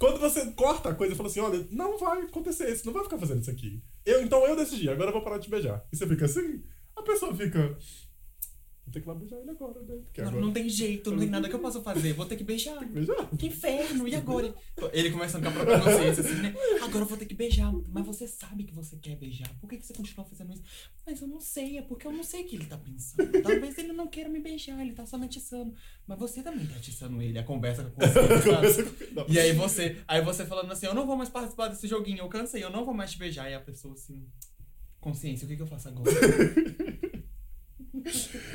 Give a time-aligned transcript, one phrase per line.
[0.00, 3.04] Quando você corta a coisa e fala assim, olha, não vai acontecer isso, não vai
[3.04, 3.82] ficar fazendo isso aqui.
[4.06, 5.86] Eu, então eu decidi, agora eu vou parar de te beijar.
[5.92, 6.64] E você fica assim,
[6.96, 7.76] a pessoa fica.
[8.90, 9.98] Vou ter que lá beijar ele agora, né?
[10.04, 12.12] Porque Não, agora não tem jeito, não tem nada que eu possa fazer.
[12.12, 12.76] Vou ter que beijar.
[12.80, 13.28] tem que beijar.
[13.38, 14.52] Que inferno, e agora?
[14.92, 16.52] Ele começando com a própria consciência, assim, né?
[16.82, 17.72] Agora eu vou ter que beijar.
[17.88, 19.48] Mas você sabe que você quer beijar.
[19.60, 20.64] Por que, que você continua fazendo isso?
[21.06, 23.30] Mas eu não sei, é porque eu não sei o que ele tá pensando.
[23.42, 25.72] Talvez ele não queira me beijar, ele tá só me atiçando.
[26.04, 28.90] Mas você também tá atiçando ele, a conversa com você.
[29.28, 32.28] E aí você, aí você falando assim, eu não vou mais participar desse joguinho, eu
[32.28, 33.48] cansei, eu não vou mais te beijar.
[33.50, 34.26] E a pessoa assim,
[35.00, 36.10] consciência, o que, que eu faço agora?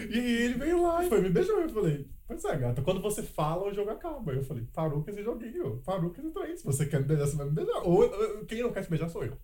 [0.09, 1.59] E ele veio lá e foi me beijou.
[1.59, 4.33] Eu falei, pois é, gata, quando você fala, o jogo acaba.
[4.33, 6.57] Eu falei, parou com esse joguinho, parou com esse trem.
[6.57, 7.81] Se você quer me beijar, você vai me beijar.
[7.83, 8.09] Ou
[8.45, 9.37] quem não quer se beijar sou eu.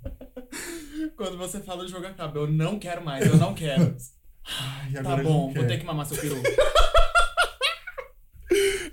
[1.15, 3.95] Quando você fala o jogo acaba, eu não quero mais, eu não quero.
[4.43, 6.35] Ai, Tá bom, vou ter que mamar seu peru.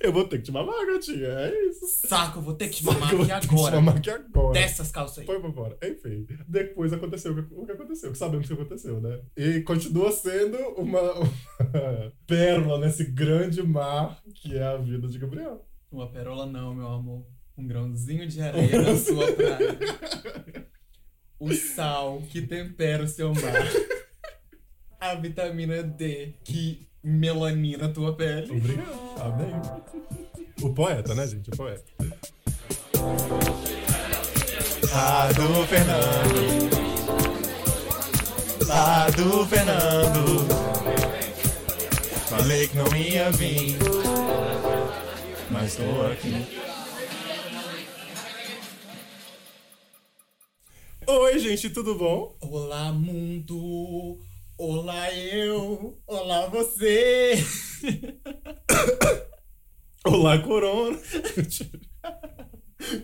[0.00, 1.26] Eu vou ter que te mamar, gatinha.
[1.28, 2.06] É isso.
[2.06, 3.76] Saco, eu vou ter que te mamar vou aqui ter que te agora.
[3.76, 4.52] mamar aqui agora.
[4.52, 5.26] Dessas calças aí.
[5.26, 5.76] Foi pra fora.
[5.82, 9.20] Enfim, depois aconteceu o que- aconteceu, que sabemos o que aconteceu, né?
[9.36, 15.66] E continua sendo uma, uma pérola nesse grande mar que é a vida de Gabriel.
[15.90, 17.26] Uma perola não, meu amor.
[17.56, 19.78] Um grãozinho de areia na sua praia.
[21.40, 23.64] O sal que tempera o seu mar.
[25.00, 28.50] A vitamina D que melanina tua pele.
[28.50, 29.20] Obrigado.
[29.20, 29.54] Amém.
[30.62, 31.50] O poeta, né, gente?
[31.50, 31.84] O poeta.
[34.90, 36.68] Lá do Fernando.
[38.66, 40.48] Lá do Fernando.
[42.28, 43.76] Falei que não ia vir.
[45.50, 46.46] Mas tô aqui.
[51.06, 52.36] Oi, gente, tudo bom?
[52.40, 54.18] Olá, mundo.
[54.58, 55.98] Olá, eu.
[56.06, 57.34] Olá, você.
[60.04, 60.98] Olá, Corona.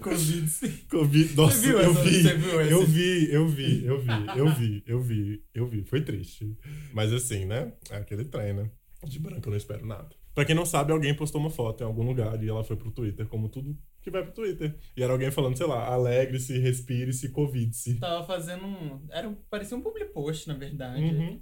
[0.00, 0.68] Covid, sim.
[0.90, 1.34] Covid.
[1.36, 2.22] Nossa, viu eu essa- vi.
[2.22, 2.72] você viu esse?
[2.72, 5.84] Eu vi, eu vi, eu vi, eu vi, eu vi, eu vi.
[5.84, 6.56] Foi triste.
[6.92, 7.72] Mas assim, né?
[7.90, 8.70] É aquele trem, né?
[9.04, 10.08] De branco eu não espero nada.
[10.34, 12.90] Pra quem não sabe, alguém postou uma foto em algum lugar e ela foi pro
[12.90, 14.74] Twitter, como tudo que vai pro Twitter.
[14.96, 17.94] E era alguém falando, sei lá, alegre-se, respire-se, covid-se.
[18.00, 19.00] Tava fazendo um.
[19.10, 21.02] Era, parecia um public post, na verdade.
[21.02, 21.40] Uhum.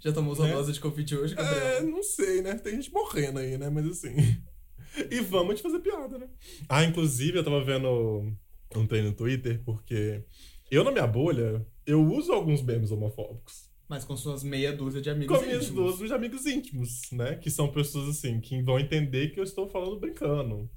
[0.00, 0.52] Já tomou sua Né?
[0.52, 1.86] dose de Covid hoje, É, Gabriel?
[1.90, 2.54] não sei, né?
[2.56, 3.70] Tem gente morrendo aí, né?
[3.70, 4.14] Mas assim.
[5.10, 6.28] E vamos te fazer piada, né?
[6.68, 8.32] Ah, inclusive, eu tava vendo
[8.88, 10.22] trem no Twitter, porque
[10.70, 13.63] eu, na minha bolha, eu uso alguns memes homofóbicos.
[13.88, 15.36] Mas com suas meia dúzia de amigos.
[15.38, 15.84] Com minhas íntimos.
[15.84, 17.34] duas meus amigos íntimos, né?
[17.36, 20.68] Que são pessoas assim, que vão entender que eu estou falando brincando.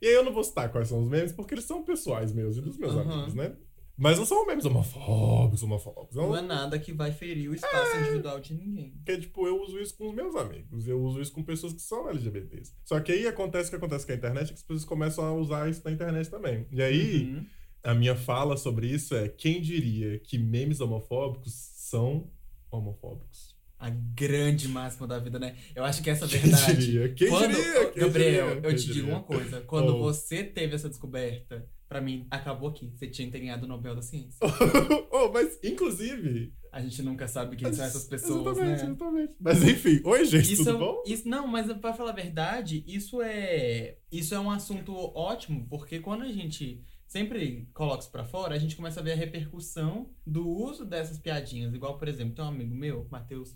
[0.00, 2.56] E aí eu não vou citar quais são os memes, porque eles são pessoais meus
[2.56, 3.12] e dos meus Aham.
[3.14, 3.56] amigos, né?
[3.96, 6.16] Mas não são memes homofóbicos, homofóbicos.
[6.16, 8.90] Não Não, é nada que vai ferir o espaço individual de ninguém.
[8.96, 10.88] Porque, tipo, eu uso isso com os meus amigos.
[10.88, 12.72] Eu uso isso com pessoas que são LGBTs.
[12.84, 15.24] Só que aí acontece o que acontece com a internet, é que as pessoas começam
[15.24, 16.66] a usar isso na internet também.
[16.72, 17.46] E aí, Uhum.
[17.84, 22.28] a minha fala sobre isso é: quem diria que memes homofóbicos são
[22.72, 23.54] homofóbicos?
[23.78, 25.56] A grande máxima da vida, né?
[25.74, 26.76] Eu acho que essa Quem verdade.
[26.86, 27.08] diria?
[27.14, 27.90] Quem quando, diria?
[27.90, 28.70] Quem Gabriel, diria?
[28.70, 29.60] eu te digo uma coisa.
[29.62, 29.98] Quando Oh.
[29.98, 32.92] você teve essa descoberta, pra mim, acabou aqui.
[32.94, 34.38] Você tinha ganhado o Nobel da Ciência.
[35.10, 36.52] oh, mas, inclusive.
[36.70, 38.88] A gente nunca sabe quem são essas pessoas, exatamente, né?
[38.88, 39.32] exatamente.
[39.38, 41.02] Mas enfim, oi, gente, Isso, tudo é- bom?
[41.06, 45.98] isso não, mas pra falar a verdade, isso é isso é um assunto ótimo, porque
[46.00, 46.80] quando a gente
[47.12, 51.18] sempre coloca isso pra fora, a gente começa a ver a repercussão do uso dessas
[51.18, 51.74] piadinhas.
[51.74, 53.54] Igual, por exemplo, tem um amigo meu, Matheus,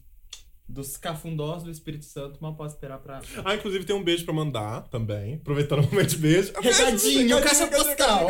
[0.68, 3.22] dos cafundós do Espírito Santo, mal posso esperar pra.
[3.44, 5.34] Ah, inclusive tem um beijo pra mandar também.
[5.36, 6.52] Aproveitando o momento de beijo.
[6.60, 8.28] Recadinho, caixa postal.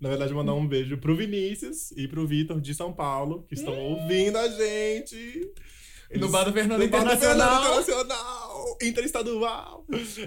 [0.00, 3.76] Na verdade, mandar um beijo pro Vinícius e pro Vitor de São Paulo, que estão
[3.76, 5.52] ouvindo a gente.
[6.16, 7.48] No Bar do Fernando No Bar Internacional.
[7.48, 8.78] Fernando Internacional!
[8.82, 9.86] Interestadual!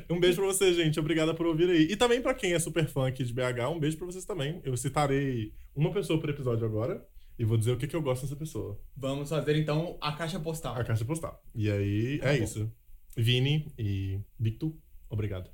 [0.10, 1.00] Um beijo pra vocês, gente.
[1.00, 1.84] Obrigada por ouvir aí.
[1.90, 4.62] E também pra quem é super fã aqui de BH, um beijo pra vocês também.
[4.64, 7.06] Eu citarei uma pessoa por episódio agora
[7.40, 8.80] e vou dizer o que, que eu gosto dessa pessoa.
[8.96, 10.76] Vamos fazer então a caixa postal.
[10.76, 11.42] A caixa postal.
[11.56, 12.44] E aí, Tá é bom.
[12.44, 12.72] isso.
[13.18, 14.74] Vini e Victor,
[15.10, 15.50] obrigado.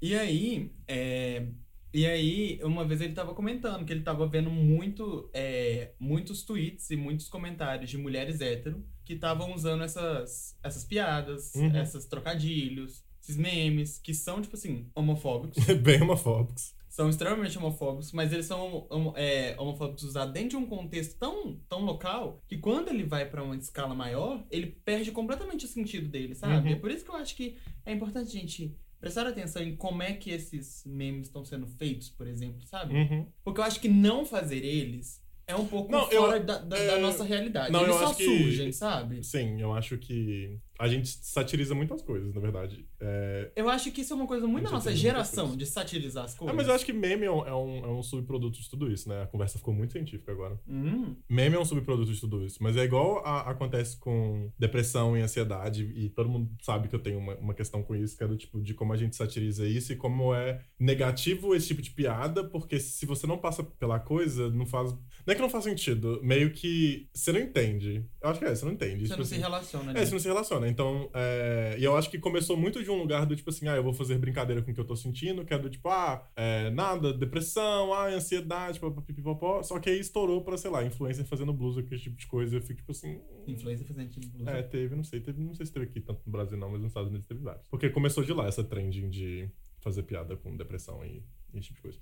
[0.00, 1.46] E aí, é,
[1.92, 6.90] e aí, uma vez ele tava comentando que ele tava vendo muito, é, muitos tweets
[6.90, 11.74] e muitos comentários de mulheres hétero que estavam usando essas, essas piadas, Uhum.
[11.76, 15.64] essas trocadilhos, esses memes, que são, tipo assim, homofóbicos.
[15.82, 16.74] Bem homofóbicos.
[16.88, 18.86] são extremamente homofóbicos, mas eles são
[19.16, 23.42] é, homofóbicos usados dentro de um contexto tão, tão local que quando ele vai pra
[23.42, 26.68] uma escala maior, ele perde completamente o sentido dele, sabe?
[26.68, 26.74] Uhum.
[26.74, 30.02] É por isso que eu acho que é importante a gente prestar atenção em como
[30.02, 32.94] é que esses memes estão sendo feitos, por exemplo, sabe?
[32.94, 33.26] Uhum.
[33.42, 36.76] Porque eu acho que não fazer eles é um pouco Não, eu- fora da, da-
[36.76, 37.72] da é, nossa realidade.
[37.72, 39.24] não, eles eu só acho que- surgem, sabe?
[39.24, 42.86] Sim, eu acho que a gente satiriza muitas coisas, na verdade.
[43.00, 43.52] É...
[43.54, 45.58] Eu acho que isso é uma coisa muito da nossa geração, coisas.
[45.58, 46.56] de satirizar as Ah, coisas.
[46.56, 49.08] mas eu acho que meme é um, é, um, é um subproduto de tudo isso,
[49.08, 49.22] né?
[49.22, 50.58] A conversa ficou muito científica agora.
[50.66, 55.16] Hum, Meme é um subproduto de tudo isso, mas é igual a- acontece com depressão
[55.16, 58.24] e ansiedade, e todo mundo sabe que eu tenho uma, uma questão com isso, que
[58.24, 61.82] é do tipo de como a gente satiriza isso e como é negativo esse tipo
[61.82, 64.90] de piada, porque se você não passa pela coisa, não faz.
[64.92, 68.04] Não é que não faz sentido, meio que você não entende.
[68.22, 69.00] Eu acho que é, você não entende.
[69.02, 70.06] você Tipo não se assim, relaciona é, ali.
[70.06, 70.68] você não se relaciona.
[70.70, 71.76] Então, é...
[71.78, 73.92] e eu acho que começou muito de um lugar do tipo assim, ah, eu vou
[73.92, 77.12] fazer brincadeira com o que eu tô sentindo, que é do tipo, ah, é, nada,
[77.12, 79.62] depressão, ah, ansiedade, papapipopó.
[79.62, 82.56] Só que aí estourou pra, sei lá, influencer fazendo blusa, aquele tipo de coisa.
[82.56, 83.20] Eu fico tipo assim.
[83.46, 84.50] Influência fazendo tipo blusa.
[84.50, 86.80] É, teve, não sei, teve, não sei se teve aqui tanto no Brasil não, mas
[86.80, 87.66] nos Estados Unidos teve vários.
[87.68, 89.50] Porque começou de lá essa trending de
[89.80, 91.98] fazer piada com depressão e, e esse tipo de coisa.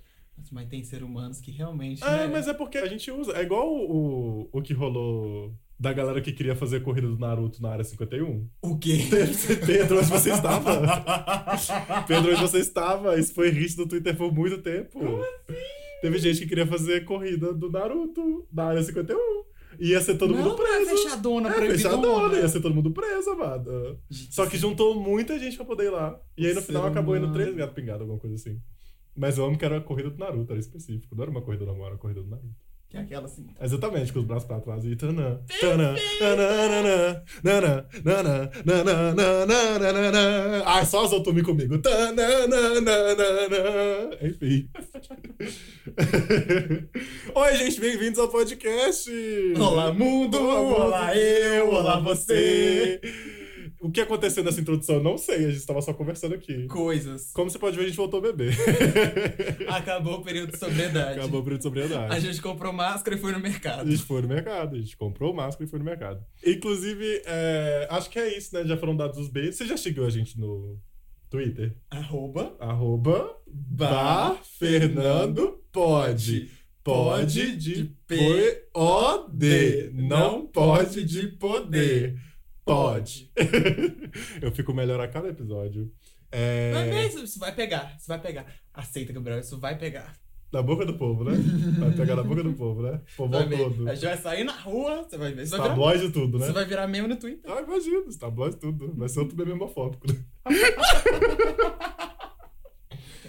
[0.51, 2.03] Mas tem ser humanos que realmente.
[2.03, 2.27] É, né?
[2.27, 3.33] mas é porque a gente usa.
[3.33, 7.61] É igual o, o que rolou da galera que queria fazer a corrida do Naruto
[7.61, 8.47] na área 51.
[8.61, 8.97] O quê?
[9.65, 10.81] Pedro, onde você estava?
[12.07, 13.17] Pedro, onde você estava?
[13.17, 14.99] Isso foi hit no Twitter por muito tempo.
[16.01, 19.17] Teve gente que queria fazer corrida do Naruto na área 51.
[19.79, 20.89] Ia ser todo não, mundo pra preso.
[21.03, 21.77] fechadona, É, proibidona.
[21.95, 23.97] fechadona, ia ser todo mundo preso, amada.
[24.09, 26.19] Só que juntou muita gente pra poder ir lá.
[26.37, 28.59] E aí no Ser final acabou indo três gatos pingados, alguma coisa assim.
[29.15, 31.15] Mas eu amo que era a corrida do Naruto, era específico.
[31.15, 32.55] Não era uma corrida normal, era a corrida do Naruto.
[32.89, 33.45] Que é aquela assim.
[33.61, 37.23] Exatamente, com os braços pra trás e tanã, tanã, nananana,
[38.03, 40.63] nananana, nananana.
[40.65, 41.77] Ai, só as outras comigo.
[41.77, 42.57] Tananana,
[44.23, 44.67] Enfim.
[47.35, 49.11] Oi, gente, bem-vindos ao podcast.
[49.59, 50.39] Olá, mundo!
[50.39, 51.69] Olá, eu!
[51.69, 52.99] Olá, você!
[53.81, 55.01] O que aconteceu nessa introdução?
[55.01, 56.67] Não sei, a gente tava só conversando aqui.
[56.67, 57.31] Coisas.
[57.31, 58.53] Como você pode ver, a gente voltou a beber.
[59.69, 61.17] Acabou o período de sobriedade.
[61.17, 62.13] Acabou o período de sobriedade.
[62.13, 63.89] A gente comprou máscara e foi no A mercado.
[63.89, 66.21] gente foi no mercado, a gente comprou máscara e foi no mercado.
[66.45, 68.65] Inclusive, é, acho que é isso, né?
[68.65, 69.55] Já foram dados os beijos.
[69.55, 70.77] Você já seguiu a gente no
[71.29, 71.73] Twitter?
[71.89, 72.55] Arroba.
[72.59, 76.49] Arroba Bar Fernando Pode.
[76.83, 79.91] Pode de P-O-D.
[79.93, 82.17] Não pode de poder.
[82.65, 83.31] Pode.
[84.41, 85.91] Eu fico melhor a cada episódio.
[86.31, 87.95] É, Mas mesmo, isso vai pegar.
[87.97, 88.45] Isso vai pegar.
[88.73, 90.13] Aceita, Gabriel, isso vai pegar.
[90.53, 91.31] na boca do povo, né?
[91.79, 93.01] Vai pegar na boca do povo, né?
[93.17, 93.57] O Vai povão ver.
[93.57, 93.89] todo.
[93.89, 95.45] A gente vai sair na rua, você vai ver.
[95.45, 96.45] Virar, Tabloide e tudo, né?
[96.45, 97.51] isso vai virar meme no Twitter.
[97.51, 98.93] Ah, imagina, os tabloides tudo.
[98.95, 100.05] Vai ser outro bebê homofóbico.
[100.11, 100.23] né?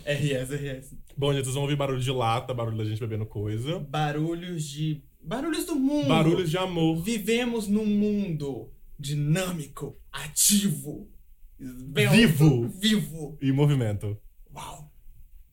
[0.05, 0.94] RS, RS.
[1.17, 3.79] Bom, gente, vocês vão ouvir barulho de lata, barulho da gente bebendo coisa.
[3.81, 5.03] Barulhos de.
[5.23, 6.09] Barulhos do mundo.
[6.09, 7.03] Barulhos de amor.
[7.03, 11.11] Vivemos num mundo dinâmico, ativo,
[11.58, 12.69] Vivo.
[12.69, 13.38] vivo.
[13.41, 14.20] E movimento.
[14.55, 14.91] Uau!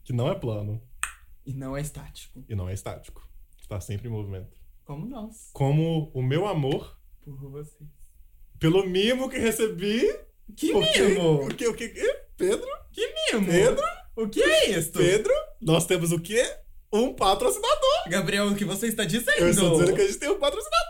[0.03, 0.81] Que não é plano
[1.45, 2.43] E não é estático.
[2.47, 3.27] e não é estático.
[3.61, 4.57] Está sempre em movimento.
[4.85, 5.49] Como nós.
[5.53, 7.89] Como o meu amor, Por vocês.
[8.59, 10.01] pelo mimo que recebi.
[10.55, 11.43] Que porque- mimo?
[11.45, 11.89] O que, o que,
[12.37, 12.67] Pedro?
[12.93, 13.45] Que mimo?
[13.45, 13.83] Pedro?
[14.15, 14.93] O que é isso?
[14.93, 15.33] Pedro?
[15.59, 16.41] Nós temos o quê?
[16.91, 18.07] Um patrocinador.
[18.09, 19.37] Gabriel, o que você está dizendo?
[19.39, 20.87] Eu estou dizendo que a gente tem um patrocinador.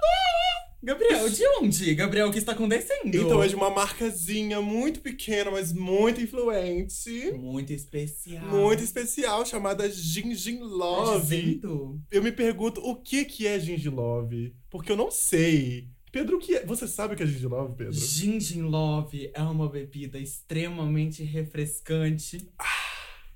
[0.81, 1.95] Gabriel, de onde?
[1.95, 3.15] Gabriel, o que está acontecendo?
[3.15, 7.31] Então é de uma marcazinha muito pequena, mas muito influente.
[7.33, 8.45] Muito especial.
[8.47, 11.21] Muito especial, chamada Gingin Tá Love.
[11.35, 11.99] dizendo?
[12.11, 15.89] Eu me pergunto o que que é Gingin Love, porque eu não sei.
[16.11, 16.65] Pedro, o que é?
[16.65, 17.93] Você sabe o que é Gingin Love, Pedro?
[17.93, 22.47] Gingin Love é uma bebida extremamente refrescante,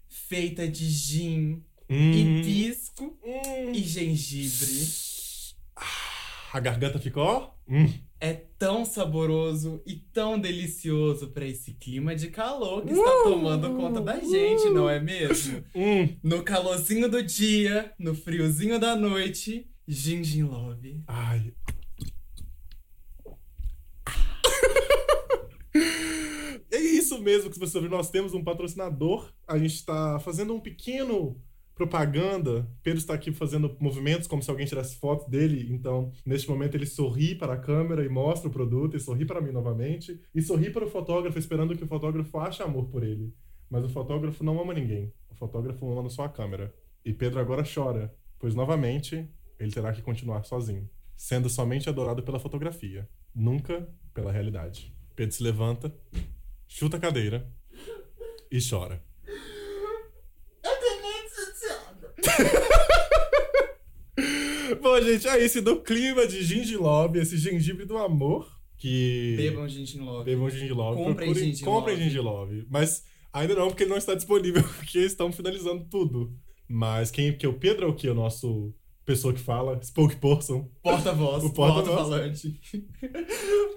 [0.08, 2.12] feita de gin, Hum.
[2.14, 3.72] hibisco Hum.
[3.74, 4.88] e gengibre.
[6.54, 7.54] A garganta ficou.
[7.68, 7.88] Hum.
[8.20, 13.24] É tão saboroso e tão delicioso pra esse clima de calor que está Uh!
[13.24, 15.64] tomando conta da gente, não é mesmo?
[15.74, 16.10] Hum.
[16.22, 21.04] No calorzinho do dia, no friozinho da noite, Gingin Love.
[21.08, 21.54] Ai.
[26.74, 27.92] É isso mesmo que você ouviu.
[27.92, 29.30] Nós temos um patrocinador.
[29.48, 31.38] A gente está fazendo um pequeno
[31.76, 32.68] propaganda.
[32.84, 35.68] Pedro está aqui fazendo movimentos como se alguém tirasse foto dele.
[35.72, 39.42] Então, neste momento, ele sorri para a câmera e mostra o produto, e sorri para
[39.42, 43.34] mim novamente, e sorri para o fotógrafo, esperando que o fotógrafo ache amor por ele.
[43.70, 45.14] Mas o fotógrafo não ama ninguém.
[45.30, 46.74] O fotógrafo ama só a câmera.
[47.04, 49.28] E Pedro agora chora, pois novamente
[49.60, 54.94] ele terá que continuar sozinho, sendo somente adorado pela fotografia, nunca pela realidade.
[55.16, 55.96] Pedro se levanta,
[56.68, 57.50] chuta a cadeira
[58.52, 59.04] e chora.
[60.64, 62.14] Eu tô muito chateada.
[64.82, 70.00] Bom, gente, é isso do clima de Gingilob, esse gengibre do amor que Bebam Gingin
[70.00, 70.26] Love.
[70.26, 70.98] Bebam Gingilob.
[70.98, 71.64] Comprem Procurem- Gingilove.
[71.80, 72.66] Comprem Gingilob.
[72.70, 76.34] Mas ainda não, porque ele não está disponível, porque estão finalizando tudo.
[76.68, 78.08] Mas quem que é o Pedro é o que?
[78.10, 78.74] O nosso
[79.06, 80.70] pessoa que fala, spokesperson.
[80.82, 82.60] Porta-voz, O alto-falante.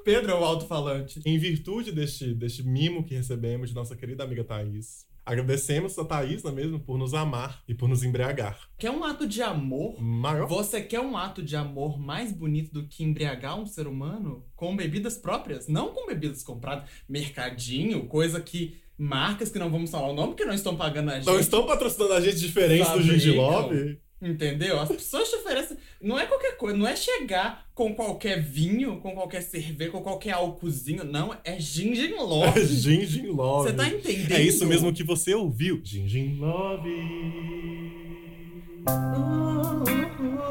[0.04, 1.20] Pedro é o alto-falante.
[1.26, 6.42] Em virtude deste, deste mimo que recebemos de nossa querida amiga Thaís, agradecemos a Thaís,
[6.42, 8.58] não é mesmo, por nos amar e por nos embriagar.
[8.78, 10.00] Quer um ato de amor?
[10.00, 14.44] Maior Você quer um ato de amor mais bonito do que embriagar um ser humano
[14.54, 15.68] com bebidas próprias?
[15.68, 16.88] Não com bebidas compradas.
[17.08, 18.82] Mercadinho, coisa que.
[18.96, 21.26] Marcas que não vamos falar o nome porque não estão pagando a gente.
[21.26, 23.12] Não estão patrocinando a gente diferente do Fabricam.
[23.14, 23.98] Gigi Love?
[24.22, 24.80] Entendeu?
[24.80, 25.76] As pessoas te oferecem.
[26.04, 30.32] Não é qualquer coisa, não é chegar com qualquer vinho, com qualquer cerveja, com qualquer
[30.32, 31.02] álcoolzinho.
[31.02, 32.66] Não, é gin gin É love.
[32.66, 33.70] Gingin Love.
[33.70, 34.32] Você tá entendendo?
[34.32, 35.80] É isso mesmo que você ouviu.
[35.82, 36.90] Gingin Love.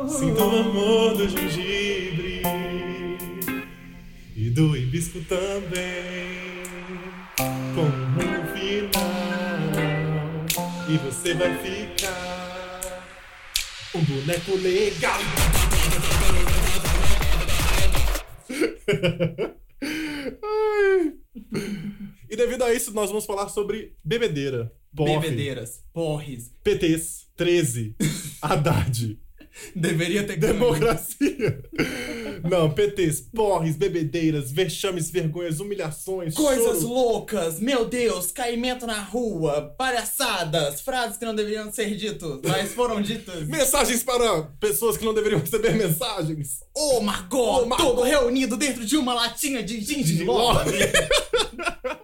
[0.07, 2.41] Sinta o amor do gengibre
[4.36, 6.63] e do hibisco também.
[7.75, 9.03] Com um final.
[10.89, 11.92] E você vai ficar
[13.95, 15.19] um boneco legal.
[22.29, 24.73] E devido a isso, nós vamos falar sobre bebedeira.
[24.95, 26.51] Porre, Bebedeiras, porres.
[26.63, 27.95] PTs, 13,
[28.41, 29.19] Haddad,
[29.75, 31.63] Deveria ter democracia.
[32.50, 36.88] Não, PTs, porres, bebedeiras, vexames, vergonhas, humilhações, Coisas choro.
[36.93, 43.01] loucas, meu Deus, caimento na rua, palhaçadas, frases que não deveriam ser ditas, mas foram
[43.01, 43.43] ditas.
[43.48, 46.60] Mensagens para pessoas que não deveriam receber mensagens.
[46.75, 47.86] Oh, Margot, Oh, Margot.
[47.86, 50.72] todo reunido dentro de uma latinha de gin De de love.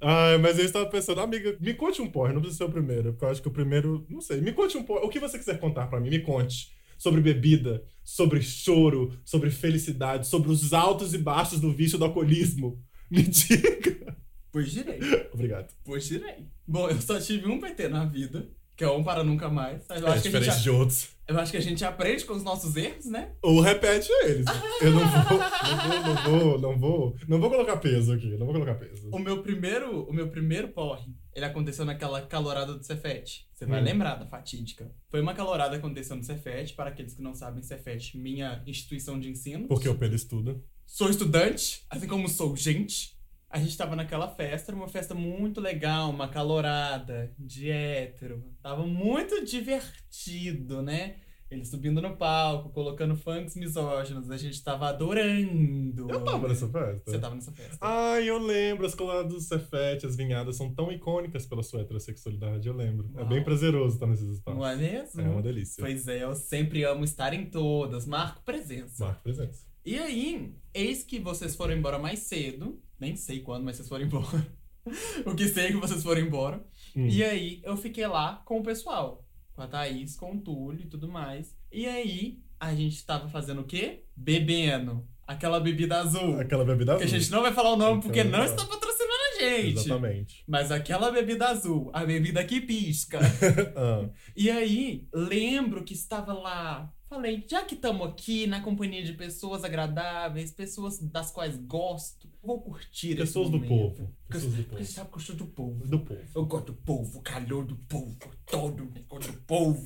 [0.00, 3.12] Ai, mas eu estava pensando, amiga, me conte um porre, não precisa ser o primeiro,
[3.12, 5.38] porque eu acho que o primeiro, não sei, me conte um porre, o que você
[5.38, 6.70] quiser contar pra mim, me conte.
[6.98, 12.82] Sobre bebida, sobre choro, sobre felicidade, sobre os altos e baixos do vício do alcoolismo.
[13.10, 14.16] Me diga.
[14.50, 14.98] Pois direi,
[15.32, 15.72] Obrigado.
[15.84, 16.46] pois direi.
[16.66, 19.82] Bom, eu só tive um PT na vida, que é um para nunca mais.
[19.88, 21.08] Mas eu, É acho que a diferente gente, de outros.
[21.28, 23.32] Eu acho que a gente aprende com os nossos erros, né?
[23.42, 24.46] Ou repete eles.
[24.80, 28.46] Eu não vou, não vou, não vou, não vou, não vou colocar peso aqui, não
[28.46, 29.08] vou colocar peso.
[29.10, 33.46] O meu primeiro, o meu primeiro porre, ele aconteceu naquela calorada do Cefete.
[33.52, 33.84] Você vai Hum.
[33.84, 34.90] lembrar da fatídica.
[35.10, 39.18] Foi uma calorada que aconteceu no Cefete, para aqueles que não sabem, Cefete, minha instituição
[39.18, 39.66] de ensino.
[39.66, 40.60] Porque o Pedro estuda.
[40.86, 43.15] Sou estudante, assim como sou gente.
[43.56, 48.44] A gente tava naquela festa, era uma festa muito legal, uma calorada, de hétero.
[48.62, 51.16] Tava muito divertido, né?
[51.50, 56.06] Eles subindo no palco, colocando funks misóginos, a gente tava adorando.
[56.10, 57.10] Eu tava nessa festa.
[57.10, 57.78] Você tava nessa festa.
[57.80, 62.68] Ai, eu lembro, as coladas do Cefete, as vinhadas são tão icônicas pela sua heterossexualidade,
[62.68, 63.08] eu lembro.
[63.14, 63.28] É Uau.
[63.28, 64.60] bem prazeroso estar nesses espaços.
[64.60, 65.18] Não é mesmo?
[65.18, 65.82] É uma delícia.
[65.82, 68.04] Pois é, eu sempre amo estar em todas.
[68.04, 69.02] Marco presença.
[69.02, 69.64] Marco presença.
[69.82, 72.82] E aí, eis que vocês foram embora mais cedo.
[72.98, 74.46] Nem sei quando, mas vocês foram embora.
[75.26, 76.64] o que sei é que vocês foram embora.
[76.96, 77.06] Hum.
[77.08, 79.24] E aí, eu fiquei lá com o pessoal.
[79.54, 81.56] Com a Thaís, com o Túlio e tudo mais.
[81.72, 84.04] E aí, a gente tava fazendo o quê?
[84.16, 85.06] Bebendo.
[85.26, 86.38] Aquela bebida azul.
[86.38, 87.18] Aquela bebida Que a azul.
[87.18, 88.44] gente não vai falar o nome porque Então, não não.
[88.46, 89.78] está patrocinando a gente.
[89.78, 90.44] Exatamente.
[90.46, 93.18] Mas aquela bebida azul, a bebida que pisca.
[93.76, 96.92] Ah, E aí, lembro que estava lá.
[97.08, 102.60] Falei, já que estamos aqui na companhia de pessoas agradáveis, pessoas das quais gosto, vou
[102.60, 104.12] curtir pessoas do povo.
[104.28, 104.84] Pessoas do povo.
[104.84, 105.86] sabe que eu sou do povo.
[105.86, 106.20] Do povo.
[106.34, 109.84] Eu gosto do povo, o calor do povo, todo o negócio do povo,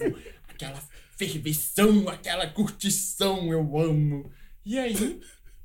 [0.49, 0.83] aquela
[1.19, 4.33] ferveção, aquela curtição, eu amo.
[4.65, 5.21] E aí,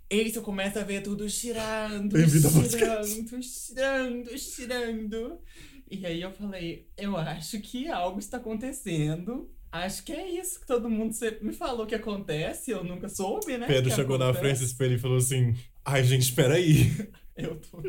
[0.10, 5.42] eis eu começo a ver tudo girando, girando, girando, girando.
[5.90, 9.55] E aí eu falei, eu acho que algo está acontecendo.
[9.84, 13.58] Acho que é isso que todo mundo sempre me falou que acontece, eu nunca soube,
[13.58, 13.67] né?
[13.67, 14.46] Pedro chegou na acontece.
[14.46, 15.53] frente do espelho e falou assim:
[15.84, 16.91] Ai, gente, espera aí.
[17.36, 17.84] Eu tô.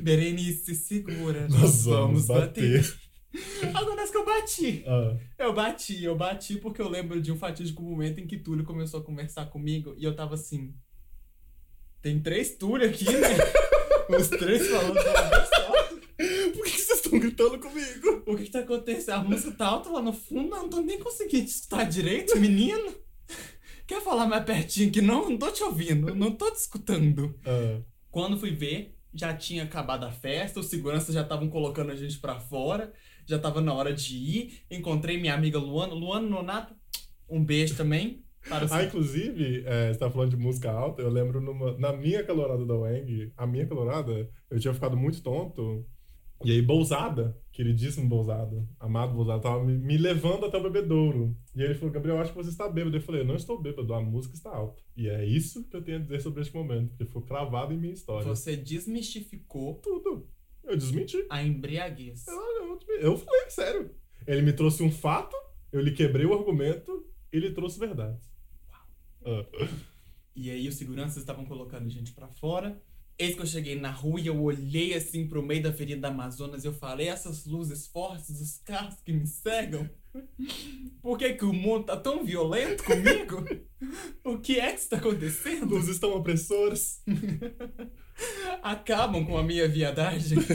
[0.00, 1.48] Berenice, segura.
[1.48, 2.84] Nós vamos bater.
[3.74, 4.84] Acontece que eu bati.
[4.86, 8.64] Ah, Eu bati, eu bati porque eu lembro de um fatídico momento em que Túlio
[8.64, 10.72] começou a conversar comigo e eu tava assim.
[12.00, 13.28] Tem três Túlio aqui, né?
[14.16, 15.72] Os três falando de uma vez só.
[16.54, 18.22] Por que que vocês estão gritando comigo?
[18.26, 19.14] O que que tá acontecendo?
[19.14, 22.38] A música tá alta lá no fundo, eu não tô nem conseguindo te escutar direito,
[22.38, 22.92] menino.
[23.86, 25.30] Quer falar mais pertinho que não?
[25.30, 27.38] Não tô te ouvindo, não tô te escutando.
[27.46, 27.80] Ah,
[28.10, 32.18] Quando fui ver, já tinha acabado a festa, os seguranças já estavam colocando a gente
[32.18, 32.92] pra fora,
[33.26, 34.62] já tava na hora de ir.
[34.70, 35.94] Encontrei minha amiga Luana.
[35.94, 36.74] Luana Nonato,
[37.30, 38.24] um beijo também.
[38.46, 38.66] Para.
[38.70, 42.64] Ah, inclusive, é, você tá falando de música alta, eu lembro numa, na minha calorada
[42.64, 45.84] da Wang, a minha calorada, eu tinha ficado muito tonto.
[46.44, 51.36] E aí, Bolsada, queridíssimo Bolsada, amado Bolsada, tava me, me levando até o bebedouro.
[51.54, 52.96] E ele falou, Gabriel, acho que você está bêbado.
[52.96, 54.82] Eu falei, eu não estou bêbado, a música está alta.
[54.96, 57.78] E é isso que eu tenho a dizer sobre este momento, porque foi cravado em
[57.78, 58.28] minha história.
[58.28, 60.28] Você desmistificou Tudo.
[60.64, 61.24] Eu desmenti.
[61.30, 62.26] a embriaguez.
[62.28, 63.90] Eu, eu, eu falei, sério.
[64.26, 65.34] Ele me trouxe um fato,
[65.72, 68.30] eu lhe quebrei o argumento ele trouxe verdades.
[69.24, 69.46] Ah.
[70.34, 72.80] E aí os seguranças estavam colocando gente pra fora.
[73.18, 76.62] Eis que eu cheguei na rua e eu olhei assim pro meio da Avenida Amazonas
[76.62, 79.90] e eu falei, essas luzes fortes, os carros que me cegam.
[81.02, 83.44] Por que, que o mundo tá tão violento comigo?
[84.24, 85.66] O que é que está acontecendo?
[85.66, 87.02] Luzes estão opressoras.
[88.62, 90.38] Acabam com a minha viadagem.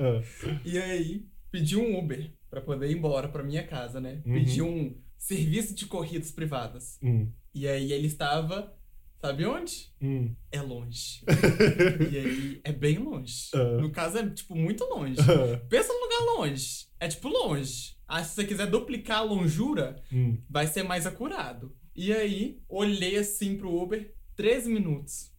[0.00, 0.22] Ah.
[0.64, 4.22] E aí, pedi um Uber pra poder ir embora pra minha casa, né?
[4.24, 4.34] Uhum.
[4.34, 6.98] Pedi um serviço de corridas privadas.
[7.02, 8.72] Hum, E aí ele estava,
[9.20, 9.92] sabe onde?
[10.00, 10.34] hum.
[10.50, 11.22] É longe.
[12.12, 13.50] E aí é bem longe.
[13.54, 13.80] Ah.
[13.80, 15.20] No caso é tipo muito longe.
[15.20, 15.58] Ah.
[15.68, 16.86] Pensa num lugar longe.
[17.00, 17.96] É tipo longe.
[18.06, 20.40] Ah, se você quiser duplicar a longura, Hum.
[20.48, 21.76] vai ser mais acurado.
[21.94, 25.32] E aí, olhei assim pro Uber, 13 minutos.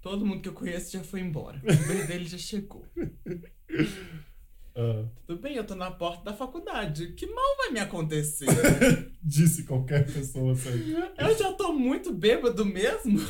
[0.00, 1.58] Todo mundo que eu conheço já foi embora.
[1.64, 2.84] O Uber dele já chegou.
[4.74, 5.04] Ah.
[5.26, 7.12] Tudo bem, eu tô na porta da faculdade.
[7.12, 8.46] Que mal vai me acontecer?
[9.22, 10.94] Disse qualquer pessoa assim.
[11.18, 13.20] Eu já tô muito bêbado mesmo.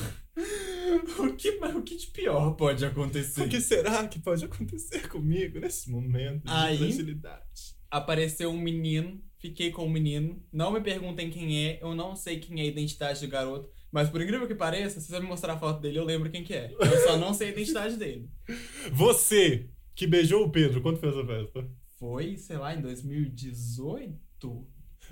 [1.19, 3.43] O que, o que de pior pode acontecer?
[3.43, 7.73] O que será que pode acontecer comigo nesse momento de Aí- fragilidade?
[7.91, 10.43] Apareceu um menino, fiquei com o menino.
[10.51, 13.69] Não me perguntem quem é, eu não sei quem é a identidade do garoto.
[13.91, 16.43] Mas por incrível que pareça, se você me mostrar a foto dele, eu lembro quem
[16.43, 16.73] que é.
[16.73, 18.31] Eu só não sei a identidade dele.
[18.93, 21.69] Você que beijou o Pedro, quando foi essa festa?
[21.99, 24.67] Foi, sei lá, em 2018?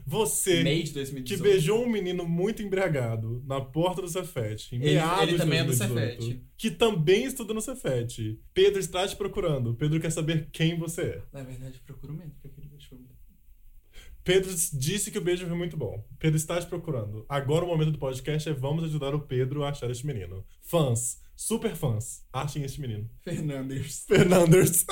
[0.06, 1.42] Você Meio de que 2018.
[1.42, 5.58] beijou um menino muito embriagado na porta do Cefet, em Ele- meados ele de também
[5.58, 6.44] é do 2018, Cefet.
[6.56, 8.40] Que também estuda no Cefet.
[8.54, 9.74] Pedro está te procurando.
[9.74, 11.22] Pedro quer saber quem você é.
[11.32, 13.10] Na verdade, procuro mesmo, porque aquele beijo foi muito.
[14.24, 16.02] Pedro disse que o beijo foi muito bom.
[16.18, 17.24] Pedro está te procurando.
[17.28, 20.44] Agora o momento do podcast é vamos ajudar o Pedro a achar este menino.
[20.62, 23.08] Fãs, super fãs, achem este menino.
[23.22, 24.04] Fernandes.
[24.06, 24.84] Fernanders.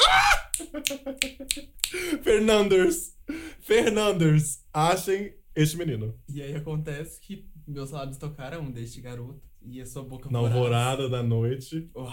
[2.23, 3.15] Fernanders.
[3.61, 4.65] Fernanders.
[4.73, 6.19] Achem este menino.
[6.27, 11.07] E aí acontece que meus lábios tocaram deste garoto e a sua boca Na alvorada
[11.07, 11.91] da noite.
[11.95, 12.11] Uau.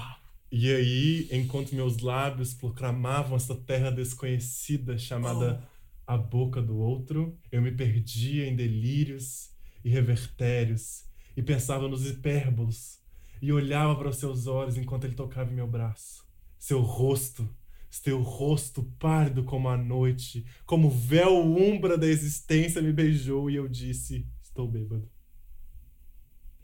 [0.52, 5.66] E aí, enquanto meus lábios proclamavam essa terra desconhecida chamada
[6.06, 9.50] a boca do outro, eu me perdia em delírios
[9.84, 11.06] e revertérios
[11.38, 13.05] e pensava nos hipérbolos
[13.42, 16.26] e olhava para os seus olhos enquanto ele tocava em meu braço.
[16.58, 17.48] Seu rosto,
[17.90, 23.68] seu rosto pálido como a noite, como véu umbra da existência me beijou e eu
[23.68, 25.10] disse: Estou bêbado.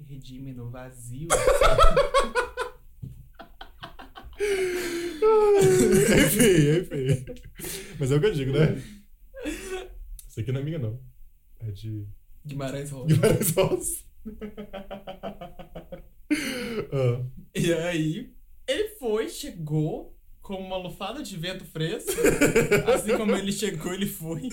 [0.07, 1.27] Perdi-me no vazio.
[6.25, 7.25] enfim, enfim.
[7.99, 8.81] Mas é o que eu digo, né?
[10.27, 10.99] Isso aqui não é minha, não.
[11.59, 12.07] É de
[12.45, 13.07] Guimarães Rosa.
[13.07, 14.03] Guimarães Rosa.
[16.93, 18.33] Ah, E aí,
[18.67, 22.11] ele foi, chegou com uma lufada de vento fresco.
[22.93, 24.49] assim como ele chegou, ele foi.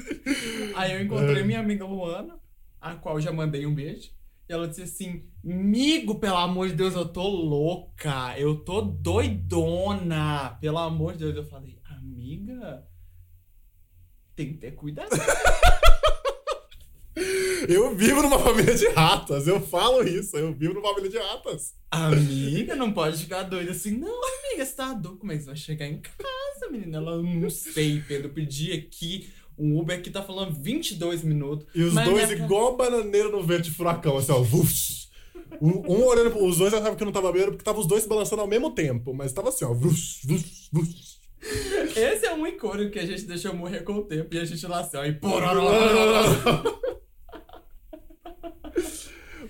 [0.77, 2.39] Aí eu encontrei minha amiga Luana,
[2.81, 4.11] a qual já mandei um beijo.
[4.49, 8.39] E ela disse assim: Migo, pelo amor de Deus, eu tô louca.
[8.39, 10.57] Eu tô doidona.
[10.61, 11.37] Pelo amor de Deus.
[11.37, 12.87] Eu falei: Amiga,
[14.35, 15.11] tem que ter cuidado.
[17.67, 21.75] Eu vivo numa família de ratas, eu falo isso, eu vivo numa família de ratas.
[21.91, 23.93] Amiga, não pode ficar doida assim.
[23.93, 25.19] Não, amiga, você tá doido.
[25.19, 26.99] Como é que você vai chegar em casa, menina?
[26.99, 28.29] Ela, não sei, Pedro.
[28.29, 29.29] Eu pedi aqui.
[29.59, 31.67] Um Uber aqui tá falando 22 minutos.
[31.75, 34.41] E os dois minha igual bananeiro no vento de furacão, assim, ó.
[34.41, 35.09] Vush.
[35.61, 38.09] Um, olhando pro- os dois achavam que não tava bêbado porque tava os dois se
[38.09, 39.73] balançando ao mesmo tempo, mas tava assim, ó.
[39.75, 41.19] Vush, vush, vush.
[41.97, 44.65] Esse é um icônico que a gente deixou morrer com o tempo e a gente
[44.67, 45.05] lá assim, ó.
[45.05, 45.15] E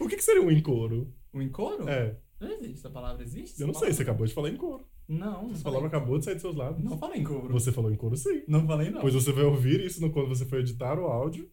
[0.08, 1.12] o que, que seria um encouro?
[1.32, 1.88] Um encoro?
[1.88, 2.74] É, Não existe.
[2.78, 3.60] Essa palavra existe?
[3.60, 4.84] eu não sei, você acabou de falar encouro.
[5.06, 5.78] Não, não Essa falei.
[5.80, 6.84] palavra acabou de sair dos seus lábios.
[6.84, 7.52] Não falei encouro.
[7.52, 8.42] Você falou encouro sim.
[8.48, 9.00] Não falei, não.
[9.00, 11.48] Pois você vai ouvir isso no- quando você for editar o áudio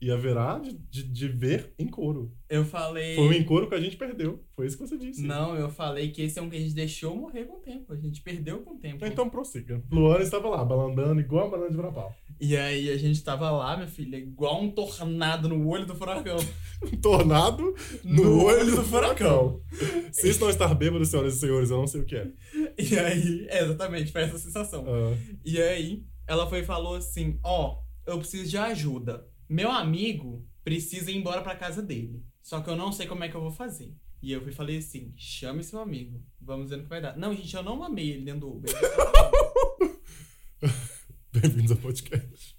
[0.00, 2.30] e haverá de, de, de ver em coro.
[2.48, 3.16] Eu falei.
[3.16, 4.44] Foi um encoro que a gente perdeu.
[4.54, 5.22] Foi isso que você disse.
[5.26, 7.92] Não, eu falei que esse é um que a gente deixou morrer com o tempo.
[7.92, 9.04] A gente perdeu com o tempo.
[9.04, 9.82] Então prossiga.
[9.90, 12.14] Luana estava lá, balandando igual a banana de Brapau.
[12.40, 16.36] E aí a gente tava lá, minha filha, igual um tornado no olho do furacão.
[16.80, 17.74] Um tornado
[18.04, 19.60] no, No olho olho do do furacão.
[20.12, 22.30] Se isso não estar bêbado, senhoras e senhores, eu não sei o que é.
[22.78, 24.84] E aí, é, exatamente, foi essa sensação.
[24.86, 29.26] Ah, E aí, ela foi e falou assim: Ó, eu preciso de ajuda.
[29.48, 32.22] Meu amigo precisa ir embora pra casa dele.
[32.40, 33.96] Só que eu não sei como é que eu vou fazer.
[34.22, 36.22] E eu fui falei assim: chame seu amigo.
[36.40, 37.16] Vamos ver no que vai dar.
[37.16, 38.70] Não, gente, eu não amei ele dentro do Uber.
[41.40, 42.56] Bem-vindos ao podcast.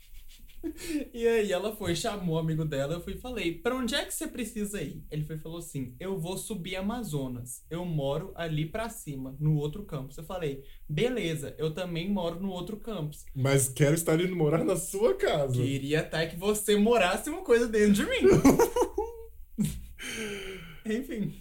[1.13, 4.05] e aí ela foi, chamou o amigo dela, eu fui e falei: pra onde é
[4.05, 5.03] que você precisa ir?
[5.11, 7.65] Ele foi falou assim: eu vou subir Amazonas.
[7.69, 10.17] Eu moro ali pra cima, no outro campus.
[10.17, 13.25] Eu falei: beleza, eu também moro no outro campus.
[13.35, 15.61] Mas quero estar indo morar na sua casa.
[15.61, 18.27] Queria até que você morasse uma coisa dentro de mim.
[20.85, 21.33] Enfim.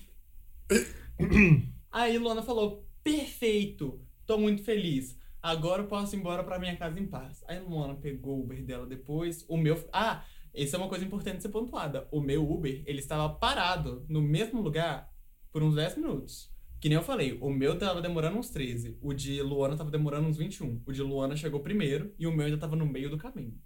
[1.92, 5.16] Aí Luana falou: perfeito, tô muito feliz.
[5.42, 7.44] Agora eu posso ir embora pra minha casa em paz.
[7.46, 9.44] Aí Luana pegou o Uber dela depois.
[9.48, 9.76] O meu.
[9.92, 10.24] Ah,
[10.54, 12.08] essa é uma coisa importante de ser pontuada.
[12.10, 15.08] O meu Uber, ele estava parado no mesmo lugar
[15.52, 16.52] por uns 10 minutos.
[16.80, 18.98] Que nem eu falei, o meu tava demorando uns 13.
[19.00, 20.82] O de Luana tava demorando uns 21.
[20.86, 23.58] O de Luana chegou primeiro e o meu ainda tava no meio do caminho.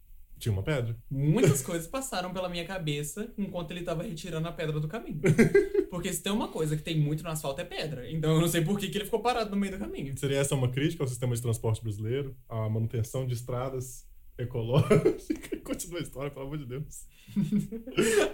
[0.43, 0.97] Tinha uma pedra.
[1.09, 5.21] Muitas coisas passaram pela minha cabeça enquanto ele tava retirando a pedra do caminho.
[5.89, 8.11] Porque se tem uma coisa que tem muito no asfalto é pedra.
[8.11, 10.19] Então eu não sei por que, que ele ficou parado no meio do caminho.
[10.19, 12.37] Seria essa uma crítica ao sistema de transporte brasileiro?
[12.49, 14.05] A manutenção de estradas
[14.37, 15.29] ecológicas?
[15.63, 17.07] Continua a história, pelo amor de Deus.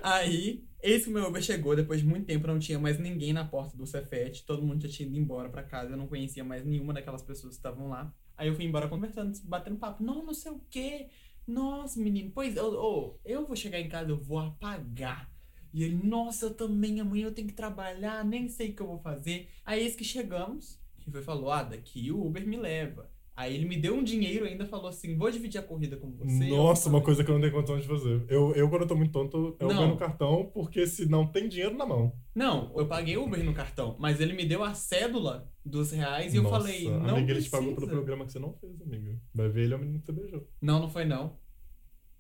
[0.03, 3.44] Aí, eis que meu Uber chegou, depois de muito tempo não tinha mais ninguém na
[3.44, 6.64] porta do Cefete, todo mundo já tinha ido embora pra casa, eu não conhecia mais
[6.64, 8.11] nenhuma daquelas pessoas que estavam lá.
[8.38, 11.09] Aí eu fui embora conversando, batendo papo, não, não sei o quê.
[11.49, 15.33] Nossa, menino, pois eu, eu, eu vou chegar em casa, eu vou apagar.
[15.73, 18.87] E ele, nossa, eu também, amanhã eu tenho que trabalhar, nem sei o que eu
[18.87, 19.49] vou fazer.
[19.65, 23.11] Aí eis que chegamos, e foi falou, ah, daqui o Uber me leva.
[23.38, 26.11] Aí ele me deu um dinheiro e ainda falou assim, vou dividir a corrida com
[26.11, 26.48] você.
[26.48, 28.24] Nossa, Eu uma coisa que eu não tenho condição de fazer.
[28.29, 29.77] Eu, eu quando eu tô muito tonto, eu Não.
[29.77, 32.12] ganho no cartão, porque se não tem dinheiro na mão.
[32.35, 36.38] Não, eu paguei Uber no cartão, mas ele me deu a cédula dos reais e
[36.38, 39.16] eu Nossa, falei, não amiga, ele te pagou pelo programa que você não fez, amiga.
[39.33, 40.48] Vai ver, ele é o menino que você beijou.
[40.61, 41.38] Não, não foi não.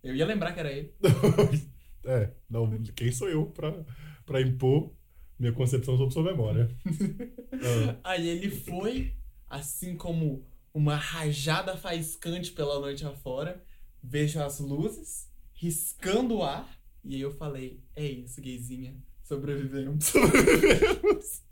[0.04, 0.94] Eu ia lembrar que era ele.
[2.06, 3.84] é, não, quem sou eu pra,
[4.24, 4.92] pra impor
[5.36, 6.68] minha concepção sobre sua memória?
[8.04, 9.16] Ah, Aí ele foi,
[9.48, 10.46] assim como
[10.78, 13.60] uma rajada faiscante pela noite afora,
[14.00, 16.68] vejo as luzes, riscando o ar,
[17.04, 20.04] e aí eu falei, é isso, gayzinha, sobrevivemos.
[20.06, 21.42] sobrevivemos.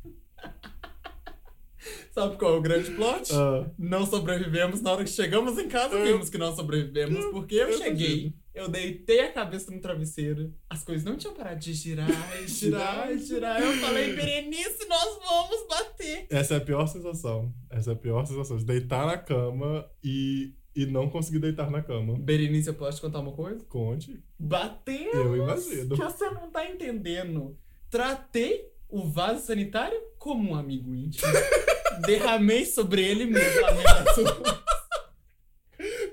[2.12, 3.32] Sabe qual é o grande plot?
[3.34, 4.80] Ah, Não sobrevivemos.
[4.80, 7.24] Na hora que chegamos em casa, vimos que não sobrevivemos.
[7.32, 8.32] Porque eu eu cheguei.
[8.56, 10.52] Eu deitei a cabeça no travesseiro.
[10.70, 12.08] As coisas não tinham parado de girar,
[12.42, 13.60] e girar, e girar.
[13.60, 16.26] Eu falei, Berenice, nós vamos bater.
[16.30, 17.54] essa é a pior sensação.
[17.68, 18.56] Essa é a pior sensação.
[18.56, 22.18] De deitar na cama e, e não conseguir deitar na cama.
[22.18, 23.62] Berenice, eu posso te contar uma coisa?
[23.66, 24.24] Conte.
[24.38, 25.14] Batemos!
[25.14, 25.94] Eu imagino.
[25.94, 27.58] Que você não tá entendendo.
[27.90, 31.30] Tratei o vaso sanitário como um amigo íntimo.
[32.06, 34.66] Derramei sobre ele meus lamentos.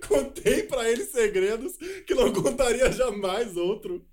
[0.08, 1.73] Contei pra ele segredos
[2.07, 4.05] que não contaria jamais outro.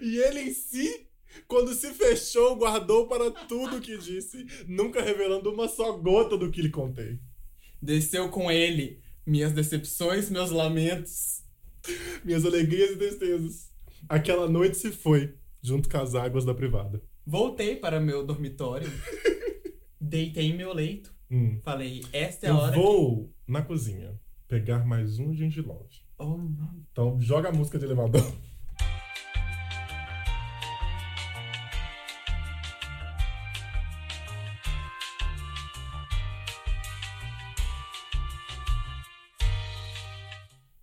[0.00, 1.06] E ele em si,
[1.46, 6.62] quando se fechou, guardou para tudo que disse, nunca revelando uma só gota do que
[6.62, 7.18] lhe contei.
[7.80, 11.42] Desceu com ele minhas decepções, meus lamentos.
[12.24, 13.70] Minhas alegrias e tristezas.
[14.08, 17.02] Aquela noite se foi, junto com as águas da privada.
[17.26, 18.88] Voltei para meu dormitório.
[20.00, 21.14] Deitei em meu leito.
[21.30, 21.60] Hum.
[21.62, 22.76] Falei, esta é a Eu hora.
[22.76, 25.99] vou na cozinha pegar mais um gengilove.
[26.92, 28.22] Então joga a música de elevador.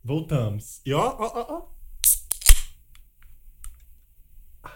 [0.03, 0.81] Voltamos.
[0.85, 1.67] E ó, ó, ó,
[4.63, 4.69] ó.